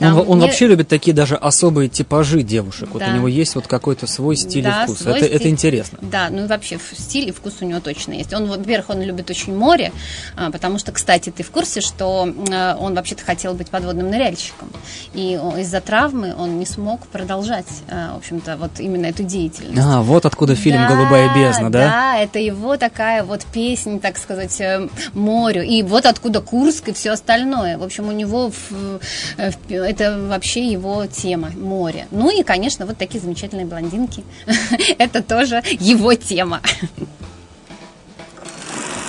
Он, 0.00 0.24
он 0.28 0.38
не- 0.38 0.46
вообще 0.46 0.66
любит 0.66 0.88
такие 0.88 1.14
даже 1.14 1.34
особые 1.36 1.88
типажи 1.88 2.42
девушек. 2.42 2.88
Вот 2.92 3.00
Да. 3.00 3.08
у 3.08 3.14
него 3.14 3.28
есть 3.28 3.54
вот 3.54 3.66
какой-то 3.66 4.06
свой 4.06 4.36
стиль 4.36 4.64
Да, 4.64 4.82
и 4.82 4.86
вкус. 4.86 4.98
свой 5.00 5.16
Это, 5.18 5.26
это 5.26 5.38
стиль. 5.38 5.50
интересно. 5.50 5.98
Да, 6.02 6.28
ну 6.30 6.44
и 6.44 6.46
вообще 6.46 6.78
стиль 6.96 7.28
и 7.28 7.32
вкус 7.32 7.54
у 7.60 7.64
него 7.64 7.80
точно 7.80 8.12
есть. 8.12 8.32
Он, 8.32 8.46
во-первых, 8.46 8.90
он 8.90 9.02
любит 9.02 9.30
очень 9.30 9.56
море, 9.56 9.92
а, 10.36 10.50
потому 10.50 10.78
что, 10.78 10.92
кстати, 10.92 11.30
ты 11.30 11.42
в 11.42 11.50
курсе, 11.50 11.80
что 11.80 12.32
а, 12.52 12.76
он 12.80 12.94
вообще-то 12.94 13.24
хотел 13.24 13.54
быть 13.54 13.68
подводным 13.70 14.10
ныряльщиком. 14.10 14.70
И 15.14 15.32
из-за 15.58 15.80
травмы 15.80 16.34
он 16.38 16.58
не 16.58 16.66
смог 16.66 17.06
продолжать, 17.08 17.66
а, 17.88 18.14
в 18.14 18.18
общем-то, 18.18 18.56
вот 18.56 18.78
именно 18.78 19.06
эту 19.06 19.22
деятельность. 19.24 19.78
А, 19.82 20.02
вот 20.02 20.26
откуда 20.26 20.54
фильм 20.54 20.78
Да, 20.82 20.88
«Голубая 20.94 21.34
бездна», 21.34 21.70
да? 21.72 21.78
Да, 21.88 22.18
это 22.18 22.38
его 22.38 22.76
такая 22.76 23.24
вот 23.24 23.44
песня, 23.52 23.98
так 23.98 24.18
сказать, 24.18 24.60
э, 24.60 24.88
морю. 25.14 25.62
И 25.62 25.82
вот 25.82 26.06
откуда 26.06 26.40
Курск 26.40 26.88
и 26.88 26.92
все 26.92 27.10
остальное. 27.10 27.78
В 27.78 27.82
общем, 27.82 28.08
у 28.08 28.12
него 28.12 28.50
в- 28.50 29.00
э, 29.36 29.50
в- 29.50 29.87
это 29.88 30.18
вообще 30.18 30.70
его 30.70 31.06
тема, 31.06 31.50
море. 31.56 32.08
Ну 32.10 32.28
и, 32.30 32.42
конечно, 32.42 32.84
вот 32.84 32.98
такие 32.98 33.20
замечательные 33.20 33.64
блондинки. 33.64 34.22
Это 34.98 35.22
тоже 35.22 35.62
его 35.80 36.12
тема. 36.12 36.60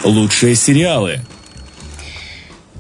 Лучшие 0.06 0.56
сериалы. 0.56 1.20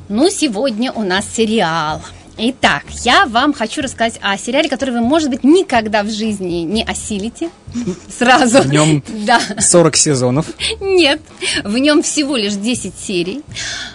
Ну, 0.07 0.29
сегодня 0.29 0.93
у 0.93 1.03
нас 1.03 1.25
сериал. 1.29 2.01
Итак, 2.41 2.83
я 3.03 3.25
вам 3.25 3.51
хочу 3.51 3.81
рассказать 3.81 4.17
о 4.21 4.37
сериале, 4.37 4.69
который 4.69 4.91
вы, 4.91 5.01
может 5.01 5.29
быть, 5.29 5.43
никогда 5.43 6.03
в 6.03 6.09
жизни 6.09 6.59
не 6.61 6.83
осилите. 6.83 7.49
Сразу. 8.17 8.61
В 8.61 8.71
нем 8.71 9.03
Да. 9.25 9.41
40 9.59 9.95
сезонов. 9.97 10.45
Нет, 10.79 11.19
в 11.65 11.77
нем 11.77 12.01
всего 12.01 12.37
лишь 12.37 12.53
10 12.53 12.93
серий, 12.97 13.43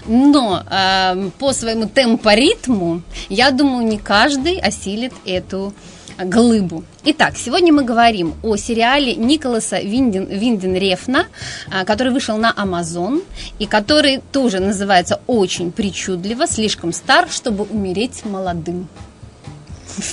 но 0.04 0.62
эм, 0.70 1.30
по 1.38 1.54
своему 1.54 1.86
темпоритму, 1.88 3.00
я 3.30 3.50
думаю, 3.50 3.86
не 3.86 3.96
каждый 3.96 4.58
осилит 4.58 5.14
эту 5.24 5.72
глыбу. 6.18 6.84
Итак, 7.04 7.36
сегодня 7.36 7.72
мы 7.72 7.84
говорим 7.84 8.34
о 8.42 8.56
сериале 8.56 9.14
Николаса 9.14 9.80
Винден, 9.80 10.26
Винденрефна, 10.26 11.26
а, 11.70 11.84
который 11.84 12.12
вышел 12.12 12.36
на 12.36 12.52
Amazon 12.52 13.22
и 13.58 13.66
который 13.66 14.20
тоже 14.32 14.60
называется 14.60 15.20
очень 15.26 15.72
причудливо 15.72 16.46
«Слишком 16.46 16.92
стар, 16.92 17.28
чтобы 17.30 17.64
умереть 17.64 18.24
молодым». 18.24 18.88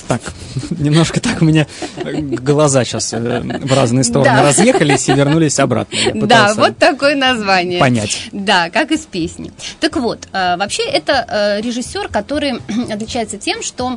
Так, 0.06 0.20
немножко 0.70 1.18
так 1.20 1.42
у 1.42 1.44
меня 1.44 1.66
э, 1.96 2.12
глаза 2.20 2.84
сейчас 2.84 3.12
в 3.12 3.74
разные 3.74 4.04
стороны 4.04 4.30
Да. 4.36 4.42
разъехались 4.42 5.08
и 5.08 5.12
вернулись 5.12 5.58
обратно. 5.58 5.98
Да, 6.14 6.54
вот 6.54 6.78
такое 6.78 7.16
название. 7.16 7.80
понять. 7.80 8.28
Да, 8.30 8.70
как 8.70 8.92
из 8.92 9.00
песни. 9.00 9.50
Так 9.80 9.96
вот, 9.96 10.28
э, 10.32 10.56
вообще 10.56 10.84
это 10.84 11.26
э, 11.28 11.60
режиссер, 11.62 12.08
который 12.10 12.60
отличается 12.92 13.38
тем, 13.38 13.60
что 13.62 13.94
э, 13.94 13.96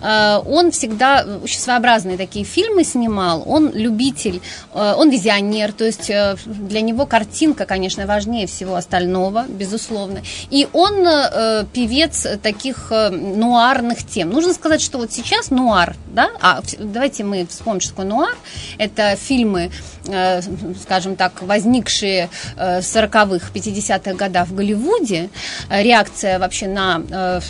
он 0.00 0.70
всегда 0.70 1.24
очень 1.42 1.58
своеобразные 1.58 2.16
такие 2.16 2.44
фильмы 2.44 2.84
снимал. 2.84 3.42
Он 3.46 3.70
любитель, 3.72 4.40
э, 4.72 4.94
он 4.96 5.10
визионер, 5.10 5.72
то 5.72 5.84
есть 5.84 6.10
э, 6.10 6.36
для 6.46 6.80
него 6.80 7.06
картинка, 7.06 7.66
конечно, 7.66 8.06
важнее 8.06 8.46
всего 8.46 8.76
остального, 8.76 9.44
безусловно. 9.48 10.22
И 10.50 10.68
он 10.72 11.06
э, 11.06 11.64
певец 11.72 12.26
таких 12.42 12.88
э, 12.90 13.10
нуарных 13.10 14.06
тем. 14.06 14.30
Нужно 14.30 14.54
сказать, 14.54 14.80
что 14.80 14.98
вот 14.98 15.12
сейчас 15.12 15.50
нуар, 15.50 15.96
да, 16.06 16.30
а 16.40 16.60
давайте 16.78 17.24
мы 17.24 17.46
вспомним, 17.46 17.80
что 17.80 17.90
такое 17.90 18.06
нуар. 18.06 18.36
Это 18.78 19.16
фильмы, 19.16 19.70
э, 20.06 20.40
скажем 20.82 21.16
так, 21.16 21.42
возникшие 21.42 22.28
э, 22.56 22.80
в 22.80 22.84
40-х, 22.84 23.50
50-х 23.54 24.14
годах 24.14 24.48
в 24.48 24.54
Голливуде. 24.54 25.30
Э, 25.68 25.82
Реакция 25.82 26.38
вообще 26.38 26.68
на 26.68 27.02
э, 27.10 27.40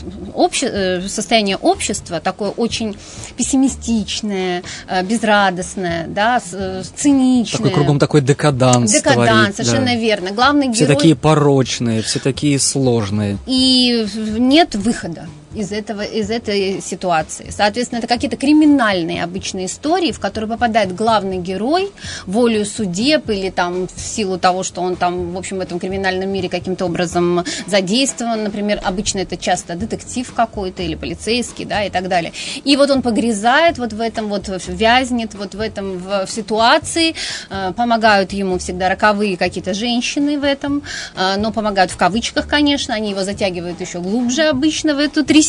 э, 0.63 1.09
состояние 1.09 1.57
общества, 1.57 2.21
такое 2.25 2.51
очень 2.51 2.97
пессимистичное, 3.37 4.63
э, 4.89 5.03
безрадостное, 5.05 6.07
да, 6.09 6.41
э, 6.53 6.83
циничное. 6.97 7.59
Такой 7.59 7.73
кругом 7.73 7.99
такой 7.99 8.21
декаданс 8.21 8.93
Декаданс, 8.93 9.29
творит, 9.29 9.57
совершенно 9.57 9.87
да. 9.87 9.97
верно. 9.97 10.31
Главный 10.33 10.73
Все 10.73 10.85
герой... 10.85 10.97
такие 10.97 11.15
порочные, 11.15 12.03
все 12.03 12.19
такие 12.19 12.59
сложные. 12.59 13.39
и 13.47 14.07
нет 14.39 14.75
выхода 14.75 15.29
из 15.55 15.73
этого 15.73 16.03
из 16.03 16.31
этой 16.31 16.81
ситуации. 16.81 17.47
Соответственно, 17.51 17.99
это 17.99 18.09
какие-то 18.09 18.37
криминальные 18.37 19.23
обычные 19.23 19.67
истории, 19.67 20.13
в 20.13 20.21
которые 20.21 20.49
попадает 20.49 20.95
главный 20.95 21.39
герой 21.39 21.91
волею 22.27 22.65
судеб 22.65 23.29
или 23.31 23.51
там 23.51 23.87
в 23.87 24.01
силу 24.01 24.39
того, 24.39 24.63
что 24.63 24.81
он 24.81 24.97
там, 24.97 25.33
в 25.33 25.39
общем, 25.39 25.59
в 25.59 25.61
этом 25.61 25.79
криминальном 25.79 26.31
мире 26.31 26.49
каким-то 26.49 26.87
образом 26.87 27.45
задействован. 27.67 28.45
Например, 28.45 28.81
обычно 28.83 29.21
это 29.21 29.37
часто 29.37 29.75
детектив 29.75 30.33
какой-то 30.33 30.83
или 30.83 30.95
полицейский, 30.95 31.65
да, 31.65 31.85
и 31.85 31.91
так 31.91 32.09
далее. 32.09 32.33
И 32.65 32.77
вот 32.77 32.91
он 32.91 33.03
погрязает 33.03 33.79
вот 33.79 33.93
в 33.93 34.01
этом 34.01 34.29
вот, 34.29 34.49
вязнет 34.67 35.35
вот 35.35 35.55
в 35.55 35.61
этом 35.61 35.99
в, 35.99 36.27
в 36.27 36.31
ситуации, 36.31 37.15
э, 37.51 37.73
помогают 37.77 38.33
ему 38.33 38.59
всегда 38.59 38.89
роковые 38.89 39.37
какие-то 39.37 39.75
женщины 39.75 40.39
в 40.39 40.45
этом, 40.45 40.83
э, 41.17 41.37
но 41.37 41.53
помогают 41.53 41.91
в 41.91 41.97
кавычках, 41.97 42.49
конечно, 42.49 42.95
они 42.95 43.11
его 43.11 43.23
затягивают 43.23 43.81
еще 43.81 44.01
глубже 44.01 44.43
обычно 44.43 44.95
в 44.95 44.99
эту 44.99 45.25
трясину, 45.25 45.44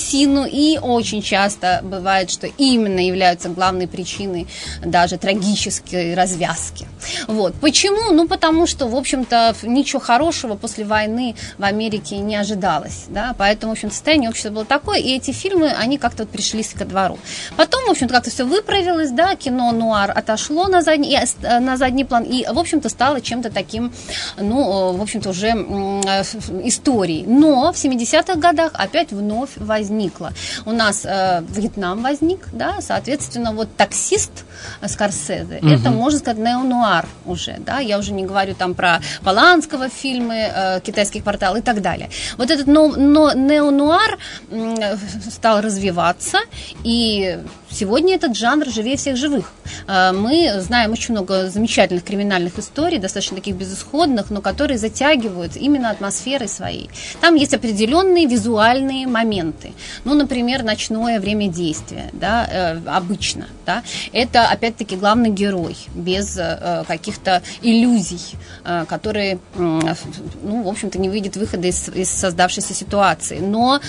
и 0.45 0.79
очень 0.81 1.21
часто 1.21 1.81
бывает, 1.83 2.29
что 2.29 2.47
именно 2.47 2.99
являются 2.99 3.49
главной 3.49 3.87
причиной 3.87 4.47
даже 4.83 5.17
трагической 5.17 6.13
развязки. 6.13 6.87
Вот. 7.27 7.53
Почему? 7.55 8.11
Ну, 8.11 8.27
потому 8.27 8.67
что, 8.67 8.87
в 8.87 8.95
общем-то, 8.95 9.55
ничего 9.63 9.99
хорошего 9.99 10.55
после 10.55 10.85
войны 10.85 11.35
в 11.57 11.63
Америке 11.63 12.17
не 12.17 12.35
ожидалось, 12.35 13.05
да, 13.09 13.35
поэтому, 13.37 13.73
в 13.73 13.75
общем, 13.75 13.91
состояние 13.91 14.29
общества 14.29 14.49
было 14.49 14.65
такое, 14.65 14.99
и 14.99 15.15
эти 15.15 15.31
фильмы, 15.31 15.69
они 15.69 15.97
как-то 15.97 16.23
вот 16.23 16.31
пришлись 16.31 16.73
ко 16.73 16.85
двору. 16.85 17.17
Потом, 17.57 17.85
в 17.85 17.91
общем-то, 17.91 18.13
как-то 18.13 18.29
все 18.29 18.45
выправилось, 18.45 19.11
да, 19.11 19.35
кино 19.35 19.71
нуар 19.71 20.11
отошло 20.15 20.67
на 20.67 20.81
задний, 20.81 21.17
ост- 21.17 21.43
э, 21.43 21.59
на 21.59 21.77
задний 21.77 22.05
план, 22.05 22.23
и, 22.23 22.45
в 22.45 22.57
общем-то, 22.57 22.89
стало 22.89 23.21
чем-то 23.21 23.51
таким, 23.51 23.93
ну, 24.37 24.93
э, 24.93 24.97
в 24.97 25.01
общем-то, 25.01 25.29
уже 25.29 25.47
э, 25.47 26.23
историей. 26.63 27.23
Но 27.27 27.71
в 27.71 27.75
70-х 27.75 28.35
годах 28.35 28.71
опять 28.73 29.11
вновь 29.11 29.51
возникло. 29.85 30.33
У 30.65 30.71
нас 30.71 31.05
э, 31.05 31.43
Вьетнам 31.49 32.01
возник, 32.01 32.47
да, 32.51 32.81
соответственно, 32.81 33.51
вот 33.53 33.75
таксист 33.75 34.31
э, 34.81 34.87
Скорсезе, 34.87 35.59
это, 35.61 35.91
можно 35.91 36.19
сказать, 36.19 36.39
неонуар 36.39 37.05
уже, 37.25 37.57
да, 37.59 37.79
я 37.79 37.99
уже 37.99 38.11
не 38.11 38.25
говорю 38.25 38.55
там 38.55 38.73
про 38.73 39.01
Поланского 39.23 39.89
фильмы, 39.89 40.51
э, 40.55 40.79
китайский 40.81 41.21
квартал 41.21 41.55
и 41.55 41.61
так 41.61 41.81
далее. 41.81 42.09
Вот 42.37 42.51
этот 42.51 42.67
но, 42.67 42.87
но, 42.87 43.33
неонуар 43.33 44.17
э, 44.49 44.97
стал 45.29 45.61
развиваться, 45.61 46.39
и 46.83 47.39
сегодня 47.75 48.15
этот 48.15 48.35
жанр 48.35 48.69
живее 48.69 48.95
всех 48.95 49.17
живых. 49.17 49.51
Э, 49.87 50.11
Мы 50.11 50.61
знаем 50.61 50.91
очень 50.91 51.13
много 51.13 51.49
замечательных 51.49 52.03
криминальных 52.03 52.57
историй, 52.59 52.97
достаточно 52.99 53.37
таких 53.37 53.55
безысходных, 53.55 54.29
но 54.29 54.41
которые 54.41 54.77
затягивают 54.77 55.55
именно 55.57 55.89
атмосферой 55.89 56.47
своей. 56.47 56.89
Там 57.21 57.35
есть 57.35 57.53
определенные 57.53 58.25
визуальные 58.25 59.07
моменты. 59.07 59.73
Ну, 60.05 60.13
например, 60.13 60.63
ночное 60.63 61.19
время 61.19 61.47
действия, 61.47 62.09
да, 62.13 62.47
э, 62.51 62.81
обычно, 62.87 63.47
да. 63.65 63.83
Это, 64.13 64.47
опять-таки, 64.47 64.95
главный 64.95 65.29
герой, 65.29 65.75
без 65.93 66.37
э, 66.37 66.83
каких-то 66.87 67.41
иллюзий, 67.61 68.35
э, 68.63 68.85
которые, 68.87 69.39
ну, 69.55 70.63
в 70.63 70.67
общем-то, 70.67 70.99
не 70.99 71.09
выйдет 71.09 71.37
выхода 71.37 71.67
из, 71.67 71.89
из 71.89 72.09
создавшейся 72.09 72.73
ситуации. 72.73 73.39
Но 73.39 73.81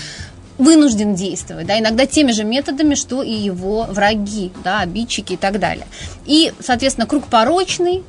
вынужден 0.58 1.14
действовать, 1.14 1.66
да, 1.66 1.78
иногда 1.78 2.06
теми 2.06 2.32
же 2.32 2.44
методами, 2.44 2.94
что 2.94 3.22
и 3.22 3.32
его 3.32 3.86
враги, 3.88 4.52
да, 4.64 4.80
обидчики 4.80 5.34
и 5.34 5.36
так 5.36 5.58
далее. 5.58 5.86
И, 6.24 6.52
соответственно, 6.60 7.06
круг 7.06 7.26
порочный, 7.26 8.02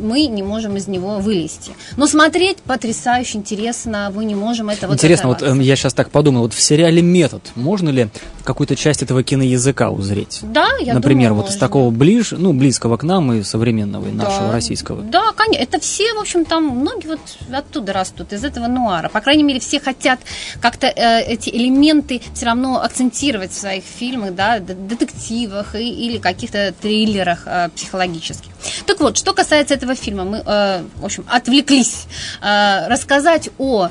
мы 0.00 0.26
не 0.26 0.42
можем 0.42 0.76
из 0.76 0.88
него 0.88 1.18
вылезти. 1.18 1.72
Но 1.96 2.06
смотреть 2.06 2.58
потрясающе 2.58 3.38
интересно, 3.38 4.10
мы 4.14 4.24
не 4.24 4.34
можем 4.34 4.70
это 4.70 4.86
вот 4.88 4.94
Интересно, 4.94 5.28
вот 5.28 5.42
эм, 5.42 5.60
я 5.60 5.76
сейчас 5.76 5.94
так 5.94 6.10
подумал, 6.10 6.42
вот 6.42 6.54
в 6.54 6.60
сериале 6.60 7.02
«Метод» 7.02 7.42
можно 7.54 7.88
ли 7.90 8.08
какую-то 8.44 8.76
часть 8.76 9.02
этого 9.02 9.22
киноязыка 9.22 9.90
узреть? 9.90 10.40
Да, 10.42 10.68
я 10.80 10.94
Например, 10.94 11.30
думаю, 11.30 11.42
вот 11.42 11.50
из 11.50 11.54
можно. 11.54 11.60
такого 11.60 11.90
ближ, 11.90 12.32
ну, 12.32 12.52
близкого 12.52 12.96
к 12.96 13.02
нам 13.02 13.32
и 13.32 13.42
современного, 13.42 14.08
и 14.08 14.12
нашего 14.12 14.46
Да. 14.48 14.52
российского. 14.52 15.02
Да, 15.02 15.32
конечно. 15.32 15.62
Это 15.62 15.80
все, 15.80 16.14
в 16.14 16.18
общем, 16.18 16.44
там 16.44 16.64
многие 16.64 17.08
вот 17.08 17.20
оттуда 17.52 17.92
растут, 17.92 18.32
из 18.32 18.44
этого 18.44 18.66
нуара. 18.68 19.08
По 19.08 19.20
крайней 19.20 19.42
мере, 19.42 19.60
все 19.60 19.80
хотят 19.80 20.20
как-то 20.60 20.86
э, 20.86 21.22
эти 21.22 21.50
элементы 21.50 22.20
все 22.34 22.46
равно 22.46 22.80
акцентировать 22.82 23.50
в 23.50 23.54
своих 23.58 23.84
фильмах, 23.84 24.34
да, 24.34 24.60
детективах 24.60 25.74
и, 25.74 25.88
или 25.88 26.18
каких-то 26.18 26.72
триллерах 26.80 27.42
э, 27.46 27.68
психологических. 27.74 28.50
Так 28.86 29.00
вот, 29.00 29.16
что 29.16 29.32
касается 29.32 29.74
этого 29.74 29.94
фильма, 29.94 30.24
мы, 30.24 30.42
э, 30.44 30.82
в 30.96 31.04
общем, 31.04 31.24
отвлеклись 31.28 32.06
э, 32.42 32.88
рассказать 32.88 33.50
о 33.58 33.88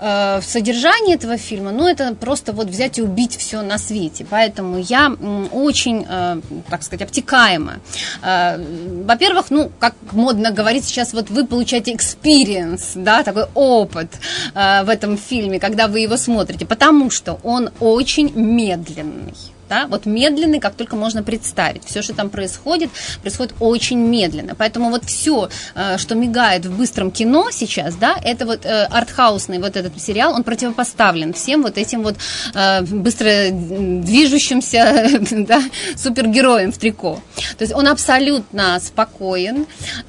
э, 0.00 0.40
содержание 0.42 1.16
этого 1.16 1.36
фильма, 1.36 1.72
ну, 1.72 1.86
это 1.86 2.14
просто 2.14 2.52
вот 2.52 2.68
взять 2.68 2.98
и 2.98 3.02
убить 3.02 3.36
все 3.36 3.62
на 3.62 3.78
свете. 3.78 4.26
Поэтому 4.28 4.78
я 4.78 5.10
очень, 5.52 6.06
э, 6.08 6.40
так 6.70 6.82
сказать, 6.82 7.02
обтекаемо. 7.02 7.80
Э, 8.22 8.58
во-первых, 9.04 9.50
ну, 9.50 9.70
как 9.78 9.94
модно 10.12 10.50
говорить 10.50 10.84
сейчас, 10.84 11.12
вот 11.12 11.30
вы 11.30 11.46
получаете 11.46 11.92
experience, 11.92 12.92
да, 12.94 13.22
такой 13.22 13.46
опыт 13.54 14.08
в 14.54 14.88
этом 14.88 15.18
фильме, 15.18 15.60
когда 15.60 15.88
вы 15.88 16.00
его 16.00 16.16
смотрите, 16.16 16.66
потому 16.66 17.10
что 17.10 17.38
он 17.42 17.70
очень 17.80 18.32
медленный 18.34 19.34
да, 19.68 19.86
вот 19.86 20.06
медленный, 20.06 20.60
как 20.60 20.74
только 20.74 20.96
можно 20.96 21.22
представить. 21.22 21.84
Все, 21.84 22.02
что 22.02 22.14
там 22.14 22.30
происходит, 22.30 22.90
происходит 23.20 23.54
очень 23.60 23.98
медленно. 23.98 24.54
Поэтому 24.54 24.90
вот 24.90 25.04
все, 25.04 25.48
э, 25.74 25.98
что 25.98 26.14
мигает 26.14 26.66
в 26.66 26.76
быстром 26.76 27.10
кино 27.10 27.50
сейчас, 27.50 27.94
да, 27.96 28.16
это 28.22 28.46
вот 28.46 28.64
э, 28.64 28.84
артхаусный 28.84 29.58
вот 29.58 29.76
этот 29.76 30.00
сериал, 30.00 30.34
он 30.34 30.42
противопоставлен 30.42 31.32
всем 31.32 31.62
вот 31.62 31.78
этим 31.78 32.02
вот 32.02 32.16
э, 32.54 32.82
быстро 32.82 33.50
движущимся, 33.50 35.20
да, 35.30 35.62
супергероям 35.96 36.72
в 36.72 36.78
трико. 36.78 37.20
То 37.56 37.64
есть 37.64 37.74
он 37.74 37.88
абсолютно 37.88 38.78
спокоен. 38.80 39.66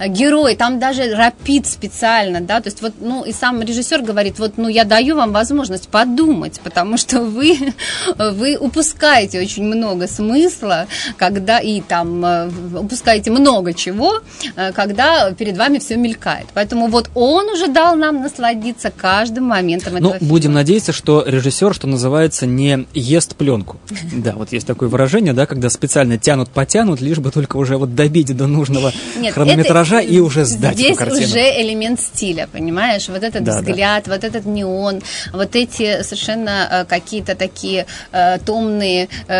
Герой 0.07 0.55
там 0.55 0.79
даже 0.79 1.15
рапид 1.15 1.67
специально, 1.67 2.41
да, 2.41 2.61
то 2.61 2.67
есть 2.67 2.81
вот, 2.81 2.93
ну, 2.99 3.23
и 3.23 3.33
сам 3.33 3.61
режиссер 3.61 4.01
говорит, 4.01 4.39
вот, 4.39 4.57
ну, 4.57 4.67
я 4.67 4.85
даю 4.85 5.15
вам 5.15 5.31
возможность 5.31 5.89
подумать, 5.89 6.59
потому 6.63 6.97
что 6.97 7.21
вы, 7.21 7.73
вы 8.17 8.57
упускаете 8.57 9.41
очень 9.49 9.63
много 9.63 10.07
смысла, 10.07 10.87
когда 11.17 11.59
и 11.59 11.81
там 11.81 12.23
э, 12.23 12.49
упускаете 12.79 13.31
много 13.31 13.73
чего, 13.73 14.21
э, 14.55 14.71
когда 14.73 15.31
перед 15.31 15.57
вами 15.57 15.79
все 15.79 15.97
мелькает. 15.97 16.45
Поэтому 16.53 16.87
вот 16.87 17.09
он 17.15 17.49
уже 17.49 17.67
дал 17.67 17.95
нам 17.95 18.21
насладиться 18.21 18.91
каждым 18.95 19.45
моментом 19.45 19.95
этого 19.95 20.17
Ну, 20.19 20.27
будем 20.27 20.53
надеяться, 20.53 20.91
что 20.93 21.23
режиссер, 21.25 21.73
что 21.73 21.87
называется, 21.87 22.45
не 22.45 22.85
ест 22.93 23.35
пленку. 23.35 23.77
Да, 24.19 24.33
вот 24.33 24.51
есть 24.51 24.67
такое 24.67 24.89
выражение, 24.89 25.33
да, 25.33 25.45
когда 25.45 25.69
специально 25.69 26.17
тянут, 26.17 26.49
потянут, 26.49 26.99
лишь 26.99 27.19
бы 27.19 27.31
только 27.31 27.57
уже 27.57 27.77
вот 27.77 27.95
добить 27.95 28.35
до 28.35 28.47
нужного 28.47 28.91
Нет, 29.17 29.33
хронометража 29.33 29.99
и 29.99 30.19
уже 30.19 30.45
сдать 30.45 30.75
Здесь 30.75 30.99
уже 30.99 31.61
элемент 31.61 31.99
стиля, 31.99 32.49
понимаешь? 32.51 33.07
Вот 33.07 33.23
этот 33.23 33.43
да, 33.43 33.59
взгляд, 33.59 34.03
да. 34.05 34.13
вот 34.13 34.23
этот 34.23 34.45
неон, 34.45 35.01
вот 35.31 35.55
эти 35.55 36.03
совершенно 36.03 36.67
э, 36.69 36.85
какие-то 36.85 37.35
такие 37.35 37.85
э, 38.11 38.39
томные 38.39 39.07
Э, 39.27 39.38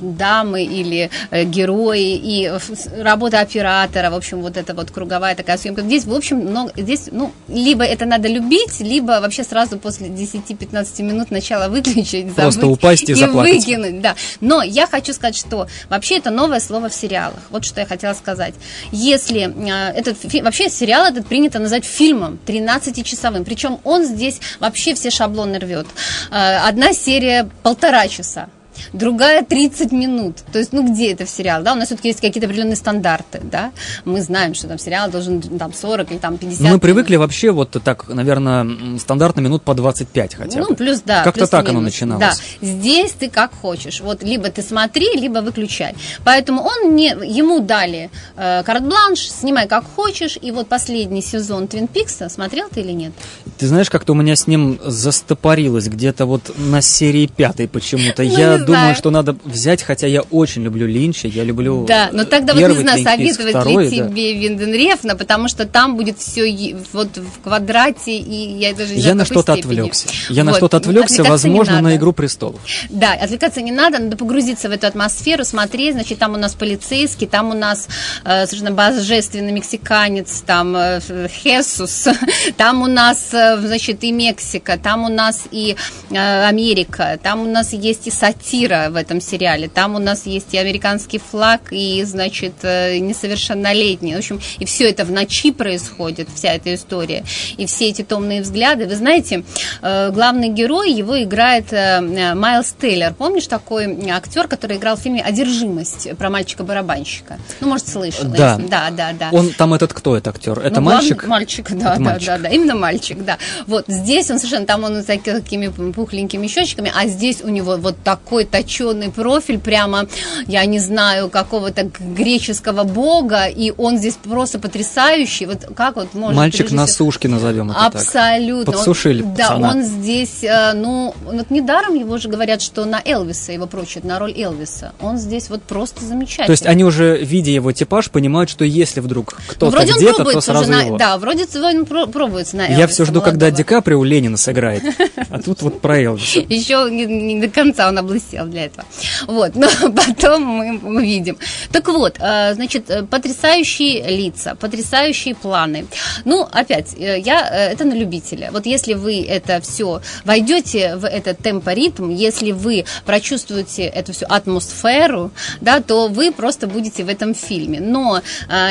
дамы 0.00 0.64
или 0.64 1.10
э, 1.30 1.44
герои, 1.44 2.16
и 2.16 2.52
работа 2.98 3.40
оператора, 3.40 4.10
в 4.10 4.14
общем, 4.14 4.40
вот 4.40 4.56
эта 4.56 4.74
вот 4.74 4.90
круговая 4.90 5.34
такая 5.34 5.56
съемка. 5.58 5.82
Здесь, 5.82 6.04
в 6.04 6.14
общем, 6.14 6.38
много, 6.38 6.72
здесь, 6.76 7.08
ну, 7.10 7.32
либо 7.48 7.84
это 7.84 8.04
надо 8.06 8.28
любить, 8.28 8.80
либо 8.80 9.20
вообще 9.20 9.44
сразу 9.44 9.78
после 9.78 10.08
10-15 10.08 11.02
минут 11.02 11.30
начала 11.30 11.68
выключить, 11.68 12.34
Просто 12.34 12.66
упасть 12.66 13.08
и, 13.08 13.12
и 13.12 13.14
заплакать. 13.14 13.54
выкинуть, 13.54 14.00
да. 14.00 14.14
Но 14.40 14.62
я 14.62 14.86
хочу 14.86 15.12
сказать, 15.12 15.36
что 15.36 15.66
вообще 15.88 16.18
это 16.18 16.30
новое 16.30 16.60
слово 16.60 16.88
в 16.88 16.94
сериалах. 16.94 17.40
Вот 17.50 17.64
что 17.64 17.80
я 17.80 17.86
хотела 17.86 18.14
сказать. 18.14 18.54
Если 18.92 19.42
э, 19.42 19.92
этот 19.92 20.16
вообще 20.42 20.68
сериал 20.68 21.06
этот 21.06 21.26
принято 21.26 21.58
назвать 21.58 21.84
фильмом 21.84 22.38
13-часовым, 22.46 23.44
причем 23.44 23.78
он 23.84 24.04
здесь 24.04 24.40
вообще 24.60 24.94
все 24.94 25.10
шаблоны 25.10 25.58
рвет. 25.58 25.86
Одна 26.30 26.92
серия 26.92 27.48
полтора 27.62 28.08
часа 28.08 28.48
другая 28.92 29.42
30 29.44 29.92
минут. 29.92 30.38
То 30.52 30.58
есть, 30.58 30.72
ну, 30.72 30.86
где 30.86 31.12
это 31.12 31.24
в 31.26 31.30
сериал, 31.30 31.62
да? 31.62 31.72
У 31.72 31.76
нас 31.76 31.86
все-таки 31.86 32.08
есть 32.08 32.20
какие-то 32.20 32.46
определенные 32.46 32.76
стандарты, 32.76 33.40
да? 33.42 33.72
Мы 34.04 34.22
знаем, 34.22 34.54
что 34.54 34.68
там 34.68 34.78
сериал 34.78 35.10
должен 35.10 35.40
там 35.40 35.72
40 35.72 36.10
или 36.12 36.18
там 36.18 36.38
50 36.38 36.60
Мы 36.60 36.66
минут. 36.68 36.82
привыкли 36.82 37.16
вообще 37.16 37.50
вот 37.50 37.76
так, 37.84 38.08
наверное, 38.08 38.98
стандартно 38.98 39.40
минут 39.40 39.62
по 39.62 39.74
25 39.74 40.34
хотя 40.34 40.60
бы. 40.60 40.66
Ну, 40.68 40.74
плюс, 40.76 41.00
да. 41.04 41.22
Как-то 41.24 41.46
так 41.46 41.68
оно 41.68 41.80
начиналось. 41.80 42.20
Да, 42.20 42.66
здесь 42.66 43.12
ты 43.12 43.28
как 43.28 43.52
хочешь. 43.54 44.00
Вот 44.00 44.22
либо 44.22 44.48
ты 44.50 44.62
смотри, 44.62 45.16
либо 45.16 45.38
выключай. 45.38 45.94
Поэтому 46.24 46.62
он 46.62 46.94
не, 46.94 47.08
ему 47.08 47.60
дали 47.60 48.10
э, 48.36 48.62
карт-бланш, 48.64 49.20
снимай 49.20 49.68
как 49.68 49.84
хочешь, 49.94 50.38
и 50.40 50.50
вот 50.50 50.68
последний 50.68 51.22
сезон 51.22 51.68
Твин 51.68 51.86
Пикса, 51.86 52.28
смотрел 52.28 52.68
ты 52.68 52.80
или 52.80 52.92
нет? 52.92 53.12
Ты 53.58 53.66
знаешь, 53.66 53.90
как-то 53.90 54.12
у 54.12 54.16
меня 54.16 54.36
с 54.36 54.46
ним 54.46 54.78
застопорилось 54.84 55.88
где-то 55.88 56.26
вот 56.26 56.52
на 56.56 56.80
серии 56.80 57.26
пятой 57.26 57.68
почему-то. 57.68 58.22
Ну, 58.22 58.28
Я 58.28 58.58
думаю, 58.58 58.73
что 58.94 59.10
надо 59.10 59.36
взять, 59.44 59.82
хотя 59.82 60.06
я 60.06 60.22
очень 60.22 60.62
люблю 60.62 60.86
Линча, 60.86 61.28
я 61.28 61.44
люблю 61.44 61.84
Да, 61.86 62.10
но 62.12 62.24
тогда 62.24 62.54
вот 62.54 62.60
не 62.60 62.80
знаю, 62.80 63.02
советовать 63.02 63.50
второй, 63.50 63.84
ли 63.84 63.90
тебе 63.90 64.34
да. 64.34 64.40
Винденрефна, 64.40 65.16
потому 65.16 65.48
что 65.48 65.66
там 65.66 65.96
будет 65.96 66.18
все 66.18 66.76
вот 66.92 67.16
в 67.16 67.42
квадрате, 67.42 68.16
и 68.16 68.58
я 68.58 68.72
даже 68.72 68.94
не 68.94 69.00
знаю, 69.00 69.08
Я 69.08 69.14
на 69.14 69.24
что-то 69.24 69.52
отвлекся. 69.52 70.08
Я 70.28 70.44
вот. 70.44 70.52
на 70.52 70.56
что-то 70.56 70.76
отвлекся, 70.76 71.24
возможно, 71.24 71.80
на 71.80 71.96
«Игру 71.96 72.12
престолов». 72.12 72.60
Да, 72.90 73.12
отвлекаться 73.12 73.60
не 73.60 73.72
надо, 73.72 73.98
надо 73.98 74.16
погрузиться 74.16 74.68
в 74.68 74.72
эту 74.72 74.86
атмосферу, 74.86 75.44
смотреть, 75.44 75.94
значит, 75.94 76.18
там 76.18 76.34
у 76.34 76.36
нас 76.36 76.54
полицейский, 76.54 77.26
там 77.26 77.50
у 77.50 77.54
нас 77.54 77.88
э, 78.24 78.46
совершенно 78.46 78.72
божественный 78.72 79.52
мексиканец, 79.52 80.42
там 80.46 80.74
э, 80.76 81.00
Хесус, 81.28 82.08
там 82.56 82.82
у 82.82 82.86
нас, 82.86 83.32
э, 83.32 83.58
значит, 83.58 84.04
и 84.04 84.12
Мексика, 84.12 84.78
там 84.78 85.04
у 85.04 85.08
нас 85.08 85.44
и 85.50 85.76
э, 86.10 86.46
Америка, 86.46 87.18
там 87.22 87.40
у 87.40 87.50
нас 87.50 87.72
есть 87.72 88.06
и 88.06 88.10
сатира, 88.10 88.53
сатира 88.54 88.88
в 88.90 88.96
этом 88.96 89.20
сериале. 89.20 89.68
Там 89.68 89.94
у 89.94 89.98
нас 89.98 90.26
есть 90.26 90.54
и 90.54 90.58
американский 90.58 91.18
флаг, 91.18 91.60
и, 91.70 92.02
значит, 92.04 92.52
э, 92.62 92.98
несовершеннолетний. 92.98 94.14
В 94.14 94.18
общем, 94.18 94.40
и 94.58 94.64
все 94.64 94.88
это 94.88 95.04
в 95.04 95.10
ночи 95.10 95.50
происходит, 95.50 96.28
вся 96.34 96.54
эта 96.54 96.74
история. 96.74 97.24
И 97.56 97.66
все 97.66 97.88
эти 97.88 98.02
томные 98.02 98.42
взгляды. 98.42 98.86
Вы 98.86 98.96
знаете, 98.96 99.44
э, 99.82 100.10
главный 100.10 100.48
герой, 100.48 100.92
его 100.92 101.22
играет 101.22 101.72
э, 101.72 102.34
Майлз 102.34 102.74
Тейлор. 102.80 103.14
Помнишь 103.14 103.46
такой 103.46 104.08
актер, 104.10 104.46
который 104.46 104.76
играл 104.76 104.96
в 104.96 105.00
фильме 105.00 105.22
«Одержимость» 105.22 106.16
про 106.16 106.30
мальчика-барабанщика? 106.30 107.38
Ну, 107.60 107.68
может, 107.68 107.88
слышал. 107.88 108.24
Да. 108.24 108.54
Если... 108.54 108.68
да, 108.68 108.90
да, 108.90 109.12
да. 109.12 109.28
Он, 109.32 109.50
там 109.50 109.74
этот 109.74 109.92
кто, 109.92 110.16
этот 110.16 110.36
актер? 110.36 110.58
Это 110.60 110.80
ну, 110.80 110.86
мальчик? 110.86 111.26
Мальчик, 111.26 111.70
да, 111.70 111.94
это 111.94 111.98
да, 111.98 112.10
мальчик. 112.10 112.26
да, 112.26 112.38
да. 112.38 112.48
Именно 112.48 112.74
мальчик, 112.76 113.24
да. 113.24 113.38
Вот 113.66 113.84
здесь 113.88 114.30
он 114.30 114.38
совершенно, 114.38 114.66
там 114.66 114.84
он 114.84 115.02
с 115.02 115.06
такими 115.06 115.68
пухленькими 115.92 116.46
щечками, 116.46 116.92
а 116.94 117.06
здесь 117.06 117.42
у 117.42 117.48
него 117.48 117.76
вот 117.76 117.96
такой 118.04 118.43
точеный 118.44 119.10
профиль, 119.10 119.58
прямо, 119.58 120.06
я 120.46 120.64
не 120.64 120.78
знаю, 120.78 121.28
какого-то 121.28 121.90
греческого 121.98 122.84
бога, 122.84 123.46
и 123.46 123.72
он 123.76 123.98
здесь 123.98 124.14
просто 124.14 124.58
потрясающий. 124.58 125.46
Вот 125.46 125.66
как 125.76 125.96
вот 125.96 126.14
можно... 126.14 126.36
Мальчик 126.36 126.70
на 126.70 126.86
сушке 126.86 127.28
назовем 127.28 127.70
это 127.70 127.86
Абсолютно. 127.86 128.64
Так. 128.64 128.74
Подсушили 128.74 129.22
он, 129.22 129.34
Да, 129.34 129.56
он 129.56 129.82
здесь, 129.82 130.42
э, 130.42 130.72
ну, 130.74 131.14
вот 131.24 131.50
недаром 131.50 131.94
его 131.94 132.18
же 132.18 132.28
говорят, 132.28 132.62
что 132.62 132.84
на 132.84 133.00
Элвиса 133.04 133.52
его 133.52 133.66
прочат, 133.66 134.04
на 134.04 134.18
роль 134.18 134.32
Элвиса. 134.36 134.92
Он 135.00 135.18
здесь 135.18 135.50
вот 135.50 135.62
просто 135.62 136.04
замечательный. 136.04 136.46
То 136.46 136.52
есть 136.52 136.66
они 136.66 136.84
уже, 136.84 137.18
видя 137.18 137.50
его 137.50 137.72
типаж, 137.72 138.10
понимают, 138.10 138.50
что 138.50 138.64
если 138.64 139.00
вдруг 139.00 139.36
кто-то 139.48 139.76
ну, 139.76 139.96
где-то, 139.96 140.24
то 140.24 140.40
сразу 140.40 140.70
на, 140.70 140.82
его. 140.82 140.98
Да, 140.98 141.18
вроде 141.18 141.46
он 141.60 141.84
пробуется 141.86 142.56
на 142.56 142.62
Элвиса. 142.62 142.80
Я 142.80 142.86
все 142.86 143.04
жду, 143.04 143.14
молодого. 143.14 143.30
когда 143.30 143.50
Ди 143.50 143.62
Каприо 143.62 144.02
Ленина 144.04 144.36
сыграет. 144.36 144.82
А 145.30 145.40
тут 145.40 145.62
вот 145.62 145.80
про 145.80 146.00
Элвиса. 146.00 146.40
Еще 146.48 146.88
не 146.90 147.40
до 147.40 147.48
конца 147.48 147.88
он 147.88 147.98
облысел 147.98 148.33
материал 148.34 148.46
для 148.46 148.66
этого. 148.66 148.86
Вот, 149.26 149.54
но 149.54 149.68
потом 149.92 150.42
мы 150.42 150.78
увидим. 150.78 151.38
Так 151.72 151.88
вот, 151.88 152.16
э, 152.18 152.54
значит, 152.54 152.90
э, 152.90 153.02
потрясающие 153.02 154.02
лица, 154.16 154.54
потрясающие 154.54 155.34
планы. 155.34 155.86
Ну, 156.24 156.46
опять, 156.50 156.94
э, 156.94 157.18
я, 157.20 157.48
это 157.48 157.84
на 157.84 157.94
любителя. 157.94 158.50
Вот 158.52 158.66
если 158.66 158.94
вы 158.94 159.22
это 159.22 159.60
все 159.60 160.00
войдете 160.24 160.96
в 160.96 161.06
этот 161.06 161.38
темпоритм, 161.38 162.10
если 162.10 162.52
вы 162.52 162.84
прочувствуете 163.06 163.84
эту 163.84 164.12
всю 164.12 164.26
атмосферу, 164.28 165.30
да, 165.60 165.80
то 165.80 166.08
вы 166.08 166.32
просто 166.32 166.66
будете 166.66 167.04
в 167.04 167.08
этом 167.08 167.34
фильме. 167.34 167.80
Но 167.80 168.20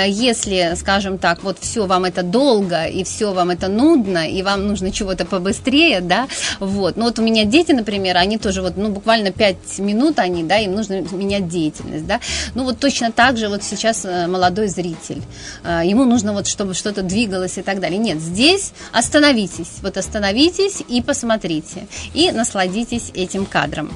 если, 0.08 0.74
скажем 0.76 1.18
так, 1.18 1.44
вот 1.44 1.58
все 1.60 1.86
вам 1.86 2.06
это 2.06 2.24
долго, 2.24 2.86
и 2.86 3.04
все 3.04 3.34
вам 3.34 3.50
это 3.50 3.68
нудно, 3.68 4.28
и 4.30 4.42
вам 4.44 4.68
нужно 4.68 4.92
чего-то 4.92 5.26
побыстрее, 5.26 6.02
да, 6.02 6.28
вот. 6.60 6.98
Ну 6.98 7.06
вот 7.06 7.20
у 7.20 7.22
меня 7.22 7.46
дети, 7.46 7.72
например, 7.72 8.18
они 8.18 8.38
тоже 8.38 8.62
вот, 8.62 8.78
ну, 8.78 8.90
буквально 8.90 9.32
5 9.32 9.53
минут 9.78 10.20
они, 10.20 10.44
да, 10.44 10.58
им 10.58 10.76
нужно 10.76 11.02
менять 11.12 11.48
деятельность, 11.48 12.06
да. 12.06 12.20
Ну 12.56 12.64
вот 12.64 12.80
точно 12.80 13.12
так 13.12 13.38
же 13.38 13.50
вот 13.50 13.64
сейчас 13.64 14.06
э, 14.06 14.28
молодой 14.28 14.68
зритель, 14.68 15.22
э, 15.64 15.82
ему 15.86 16.06
нужно 16.06 16.34
вот, 16.34 16.48
чтобы 16.48 16.74
что-то 16.74 17.02
двигалось 17.02 17.58
и 17.58 17.62
так 17.62 17.80
далее. 17.80 17.98
Нет, 17.98 18.20
здесь 18.20 18.74
остановитесь, 18.92 19.80
вот 19.82 19.98
остановитесь 19.98 20.82
и 20.88 21.02
посмотрите, 21.02 21.88
и 22.14 22.32
насладитесь 22.32 23.12
этим 23.14 23.46
кадром. 23.46 23.92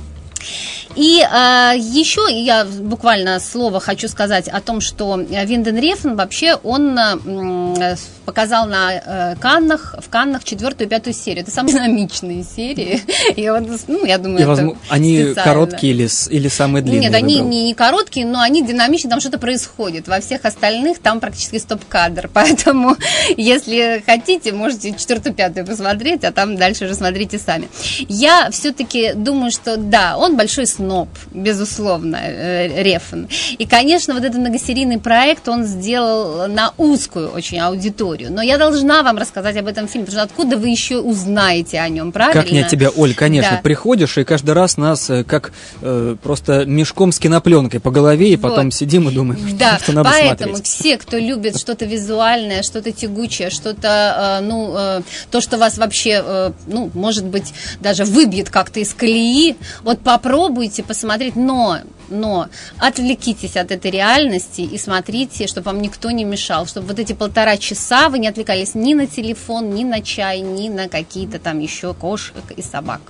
И 0.95 1.19
э, 1.21 1.73
еще 1.77 2.27
я 2.29 2.65
буквально 2.65 3.39
слово 3.39 3.79
хочу 3.79 4.07
сказать 4.07 4.47
о 4.47 4.61
том, 4.61 4.81
что 4.81 5.17
Винден 5.17 5.77
Рефн 5.77 6.15
вообще 6.15 6.55
он 6.55 6.97
э, 6.97 7.95
показал 8.27 8.67
на 8.67 8.93
э, 8.93 9.35
Каннах, 9.39 9.95
в 9.99 10.09
Каннах 10.09 10.43
четвертую 10.43 10.87
и 10.87 10.89
пятую 10.89 11.13
серию. 11.13 11.43
Это 11.43 11.51
самые 11.51 11.73
динамичные 11.75 12.43
серии. 12.43 13.01
И 13.37 13.47
он, 13.47 13.65
ну, 13.87 14.03
я 14.05 14.17
думаю, 14.17 14.39
И, 14.39 14.41
это 14.41 14.49
возможно, 14.49 14.79
они 14.89 15.23
специально. 15.23 15.43
короткие 15.43 15.93
или, 15.93 16.09
или 16.29 16.47
самые 16.49 16.83
длинные 16.83 17.03
Нет, 17.03 17.15
они 17.15 17.35
выбрал? 17.35 17.49
не, 17.51 17.63
не 17.63 17.73
короткие, 17.73 18.25
но 18.25 18.41
они 18.41 18.67
динамичные, 18.67 19.09
там 19.09 19.21
что-то 19.21 19.39
происходит. 19.39 20.09
Во 20.09 20.19
всех 20.19 20.43
остальных 20.43 20.99
там 20.99 21.21
практически 21.21 21.57
стоп-кадр. 21.57 22.29
Поэтому, 22.33 22.97
если 23.37 24.03
хотите, 24.05 24.51
можете 24.51 24.91
четвертую, 24.91 25.33
пятую 25.33 25.65
посмотреть, 25.65 26.25
а 26.25 26.33
там 26.33 26.57
дальше 26.57 26.83
уже 26.83 26.95
смотрите 26.95 27.39
сами. 27.39 27.69
Я 28.09 28.49
все-таки 28.51 29.13
думаю, 29.13 29.51
что 29.51 29.77
да, 29.77 30.17
он 30.17 30.35
большой 30.35 30.67
сноб, 30.67 31.07
безусловно, 31.31 32.17
э, 32.21 32.83
Рефн. 32.83 33.27
И, 33.57 33.65
конечно, 33.65 34.13
вот 34.13 34.25
этот 34.25 34.37
многосерийный 34.37 34.99
проект 34.99 35.47
он 35.47 35.63
сделал 35.63 36.49
на 36.49 36.73
узкую 36.77 37.29
очень 37.29 37.59
аудиторию. 37.59 38.16
Но 38.25 38.41
я 38.41 38.57
должна 38.57 39.03
вам 39.03 39.17
рассказать 39.17 39.55
об 39.57 39.67
этом 39.67 39.87
фильме, 39.87 40.05
потому 40.05 40.25
что 40.25 40.33
откуда 40.33 40.57
вы 40.57 40.69
еще 40.69 40.97
узнаете 40.99 41.79
о 41.79 41.89
нем, 41.89 42.11
правильно? 42.11 42.41
Как 42.41 42.51
не 42.51 42.59
от 42.61 42.67
тебя, 42.69 42.89
Оль, 42.89 43.13
конечно, 43.13 43.57
Да. 43.57 43.61
приходишь, 43.61 44.17
и 44.17 44.23
каждый 44.23 44.51
раз 44.51 44.77
нас 44.77 45.09
э, 45.09 45.23
как 45.23 45.51
э, 45.81 46.15
просто 46.21 46.65
мешком 46.65 47.11
с 47.11 47.19
кинопленкой 47.19 47.79
по 47.79 47.91
голове, 47.91 48.29
и 48.33 48.35
Вот. 48.35 48.49
потом 48.49 48.71
сидим 48.71 49.07
и 49.09 49.11
думаем, 49.13 49.39
Да, 49.57 49.79
что 49.79 49.91
надо 49.93 50.09
поэтому 50.09 50.55
смотреть. 50.55 50.67
все, 50.67 50.97
кто 50.97 51.17
любит 51.17 51.57
что-то 51.59 51.85
визуальное, 51.85 52.63
что-то 52.63 52.91
тягучее, 52.91 53.49
что-то, 53.49 54.39
э, 54.41 54.45
ну, 54.45 54.73
э, 54.77 55.01
то, 55.31 55.41
что 55.41 55.57
вас 55.57 55.77
вообще, 55.77 56.21
э, 56.25 56.51
ну, 56.67 56.89
может 56.93 57.25
быть, 57.25 57.53
даже 57.79 58.03
выбьет 58.05 58.49
как-то 58.49 58.79
из 58.79 58.93
колеи, 58.93 59.55
вот 59.83 59.99
попробуйте 59.99 60.83
посмотреть, 60.83 61.35
но, 61.35 61.77
но 62.09 62.47
отвлекитесь 62.77 63.55
от 63.57 63.71
этой 63.71 63.91
реальности 63.91 64.61
и 64.61 64.77
смотрите, 64.77 65.47
чтобы 65.47 65.65
вам 65.65 65.81
никто 65.81 66.11
не 66.11 66.23
мешал, 66.23 66.65
чтобы 66.67 66.87
вот 66.87 66.99
эти 66.99 67.13
полтора 67.13 67.57
часа 67.57 68.09
вы 68.09 68.19
не 68.19 68.27
отвлекались 68.27 68.75
ни 68.75 68.93
на 68.93 69.07
телефон, 69.07 69.73
ни 69.73 69.83
на 69.83 70.01
чай, 70.01 70.41
ни 70.41 70.69
на 70.69 70.87
какие-то 70.87 71.39
там 71.39 71.59
еще 71.59 71.93
кошек 71.93 72.35
и 72.55 72.61
собак. 72.61 73.01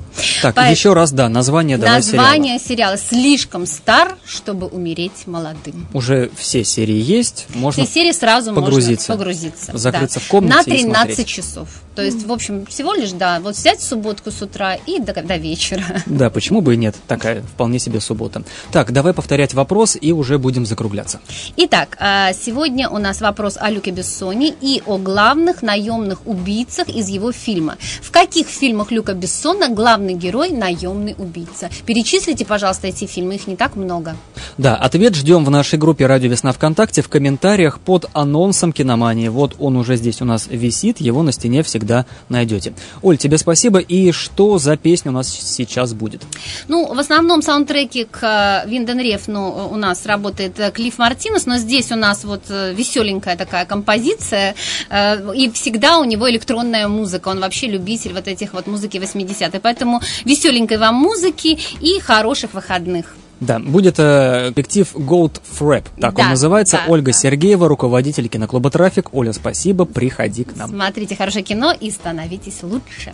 Так, 0.42 0.56
Поэт- 0.56 0.72
еще 0.72 0.94
раз, 0.94 1.12
да, 1.12 1.30
название 1.30 1.78
давай 1.78 2.02
сериала. 2.02 2.26
Название 2.26 2.60
сериала 2.60 2.98
«Слишком 2.98 3.66
стар, 3.66 4.18
чтобы 4.26 4.68
умереть 4.68 5.28
молодым». 5.28 5.88
Уже 5.94 6.30
все 6.36 6.64
серии 6.64 7.02
есть, 7.02 7.48
можно 7.54 7.84
Все 7.84 7.94
серии 7.94 8.12
сразу 8.12 8.54
погрузиться. 8.54 9.12
можно 9.12 9.26
погрузиться. 9.26 9.78
Закрыться 9.78 10.20
да. 10.20 10.26
в 10.26 10.28
комнате 10.30 10.70
На 10.70 10.74
и 10.74 10.82
13 10.82 11.06
смотреть. 11.08 11.28
часов. 11.28 11.70
То 11.96 12.04
есть, 12.04 12.26
в 12.26 12.32
общем, 12.32 12.66
всего 12.68 12.94
лишь, 12.94 13.12
да, 13.12 13.40
вот 13.40 13.56
взять 13.56 13.82
субботку 13.82 14.32
с 14.32 14.42
утра 14.42 14.76
и 14.76 15.00
до, 15.00 15.14
до 15.14 15.36
вечера. 15.38 15.84
Да, 16.06 16.30
почему 16.30 16.62
бы 16.62 16.76
и 16.76 16.78
нет, 16.78 16.96
такая 17.08 17.42
вполне 17.42 17.80
себе 17.80 18.00
суббота. 18.00 18.44
Так, 18.72 18.87
давай 18.92 19.14
повторять 19.14 19.54
вопрос 19.54 19.98
и 20.00 20.12
уже 20.12 20.38
будем 20.38 20.66
закругляться. 20.66 21.20
Итак, 21.58 21.98
а, 22.00 22.34
сегодня 22.34 22.90
у 22.90 22.98
нас 22.98 23.22
вопрос 23.22 23.58
о 23.60 23.70
Люке 23.70 23.92
Бессоне 23.92 24.54
и 24.62 24.82
о 24.86 24.98
главных 24.98 25.62
наемных 25.62 26.26
убийцах 26.26 26.90
из 26.90 27.08
его 27.10 27.32
фильма. 27.32 27.78
В 28.02 28.12
каких 28.12 28.48
фильмах 28.48 28.92
Люка 28.92 29.14
Бессона 29.14 29.70
главный 29.70 30.14
герой 30.14 30.52
наемный 30.52 31.16
убийца? 31.18 31.70
Перечислите, 31.86 32.46
пожалуйста, 32.46 32.88
эти 32.88 33.06
фильмы, 33.06 33.36
их 33.36 33.48
не 33.48 33.56
так 33.56 33.76
много. 33.76 34.16
Да, 34.58 34.76
ответ 34.76 35.16
ждем 35.16 35.46
в 35.46 35.50
нашей 35.50 35.78
группе 35.78 36.06
«Радио 36.06 36.30
Весна 36.30 36.52
ВКонтакте» 36.52 37.02
в 37.02 37.10
комментариях 37.10 37.80
под 37.80 38.10
анонсом 38.14 38.74
киномании. 38.74 39.28
Вот 39.28 39.56
он 39.60 39.78
уже 39.78 39.96
здесь 39.98 40.22
у 40.22 40.26
нас 40.26 40.48
висит, 40.50 41.00
его 41.00 41.24
на 41.24 41.32
стене 41.32 41.64
всегда 41.64 42.06
найдете. 42.30 42.74
Оль, 43.02 43.18
тебе 43.18 43.38
спасибо. 43.38 43.80
И 43.80 44.12
что 44.12 44.58
за 44.58 44.78
песня 44.78 45.12
у 45.12 45.14
нас 45.14 45.30
сейчас 45.30 45.94
будет? 45.94 46.24
Ну, 46.68 46.94
в 46.94 47.00
основном 47.00 47.42
саундтреки 47.42 48.06
к 48.10 48.64
э, 48.78 48.80
Винден 48.80 49.00
Рефну 49.00 49.70
у 49.72 49.76
нас 49.76 50.06
работает 50.06 50.60
э, 50.60 50.72
Клифф 50.72 50.98
Мартинес, 50.98 51.46
но 51.46 51.58
здесь 51.58 51.92
у 51.92 51.96
нас 51.96 52.24
вот 52.24 52.44
э, 52.50 52.74
веселенькая 52.74 53.36
такая 53.36 53.66
композиция, 53.66 54.56
э, 54.90 55.34
и 55.36 55.50
всегда 55.52 56.00
у 56.00 56.04
него 56.04 56.30
электронная 56.30 56.88
музыка, 56.88 57.30
он 57.30 57.40
вообще 57.40 57.68
любитель 57.68 58.14
вот 58.14 58.28
этих 58.28 58.54
вот 58.54 58.68
музыки 58.68 58.98
80-х, 58.98 59.60
поэтому 59.62 60.02
веселенькой 60.26 60.78
вам 60.78 60.96
музыки 60.96 61.60
и 61.82 62.00
хороших 62.00 62.54
выходных. 62.54 63.16
Да, 63.40 63.60
будет 63.60 64.00
э, 64.00 64.52
коллектив 64.56 64.88
Gold 64.96 65.42
Frap, 65.60 65.84
так 66.00 66.16
Да, 66.16 66.24
он 66.24 66.30
называется. 66.30 66.78
да, 66.78 66.92
Ольга 66.92 67.12
да. 67.12 67.18
Сергеева, 67.18 67.68
руководитель 67.68 68.28
киноклуба 68.30 68.72
«Трафик». 68.72 69.14
Оля, 69.14 69.32
спасибо, 69.32 69.86
приходи 69.86 70.44
к 70.44 70.56
нам. 70.56 70.70
Смотрите 70.70 71.16
хорошее 71.16 71.44
кино 71.44 71.72
и 71.72 71.92
становитесь 71.92 72.64
лучше. 72.64 73.14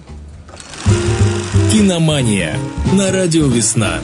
Киномания 1.71 2.56
на 2.93 3.12
радио 3.12 3.47
«Весна». 3.47 3.99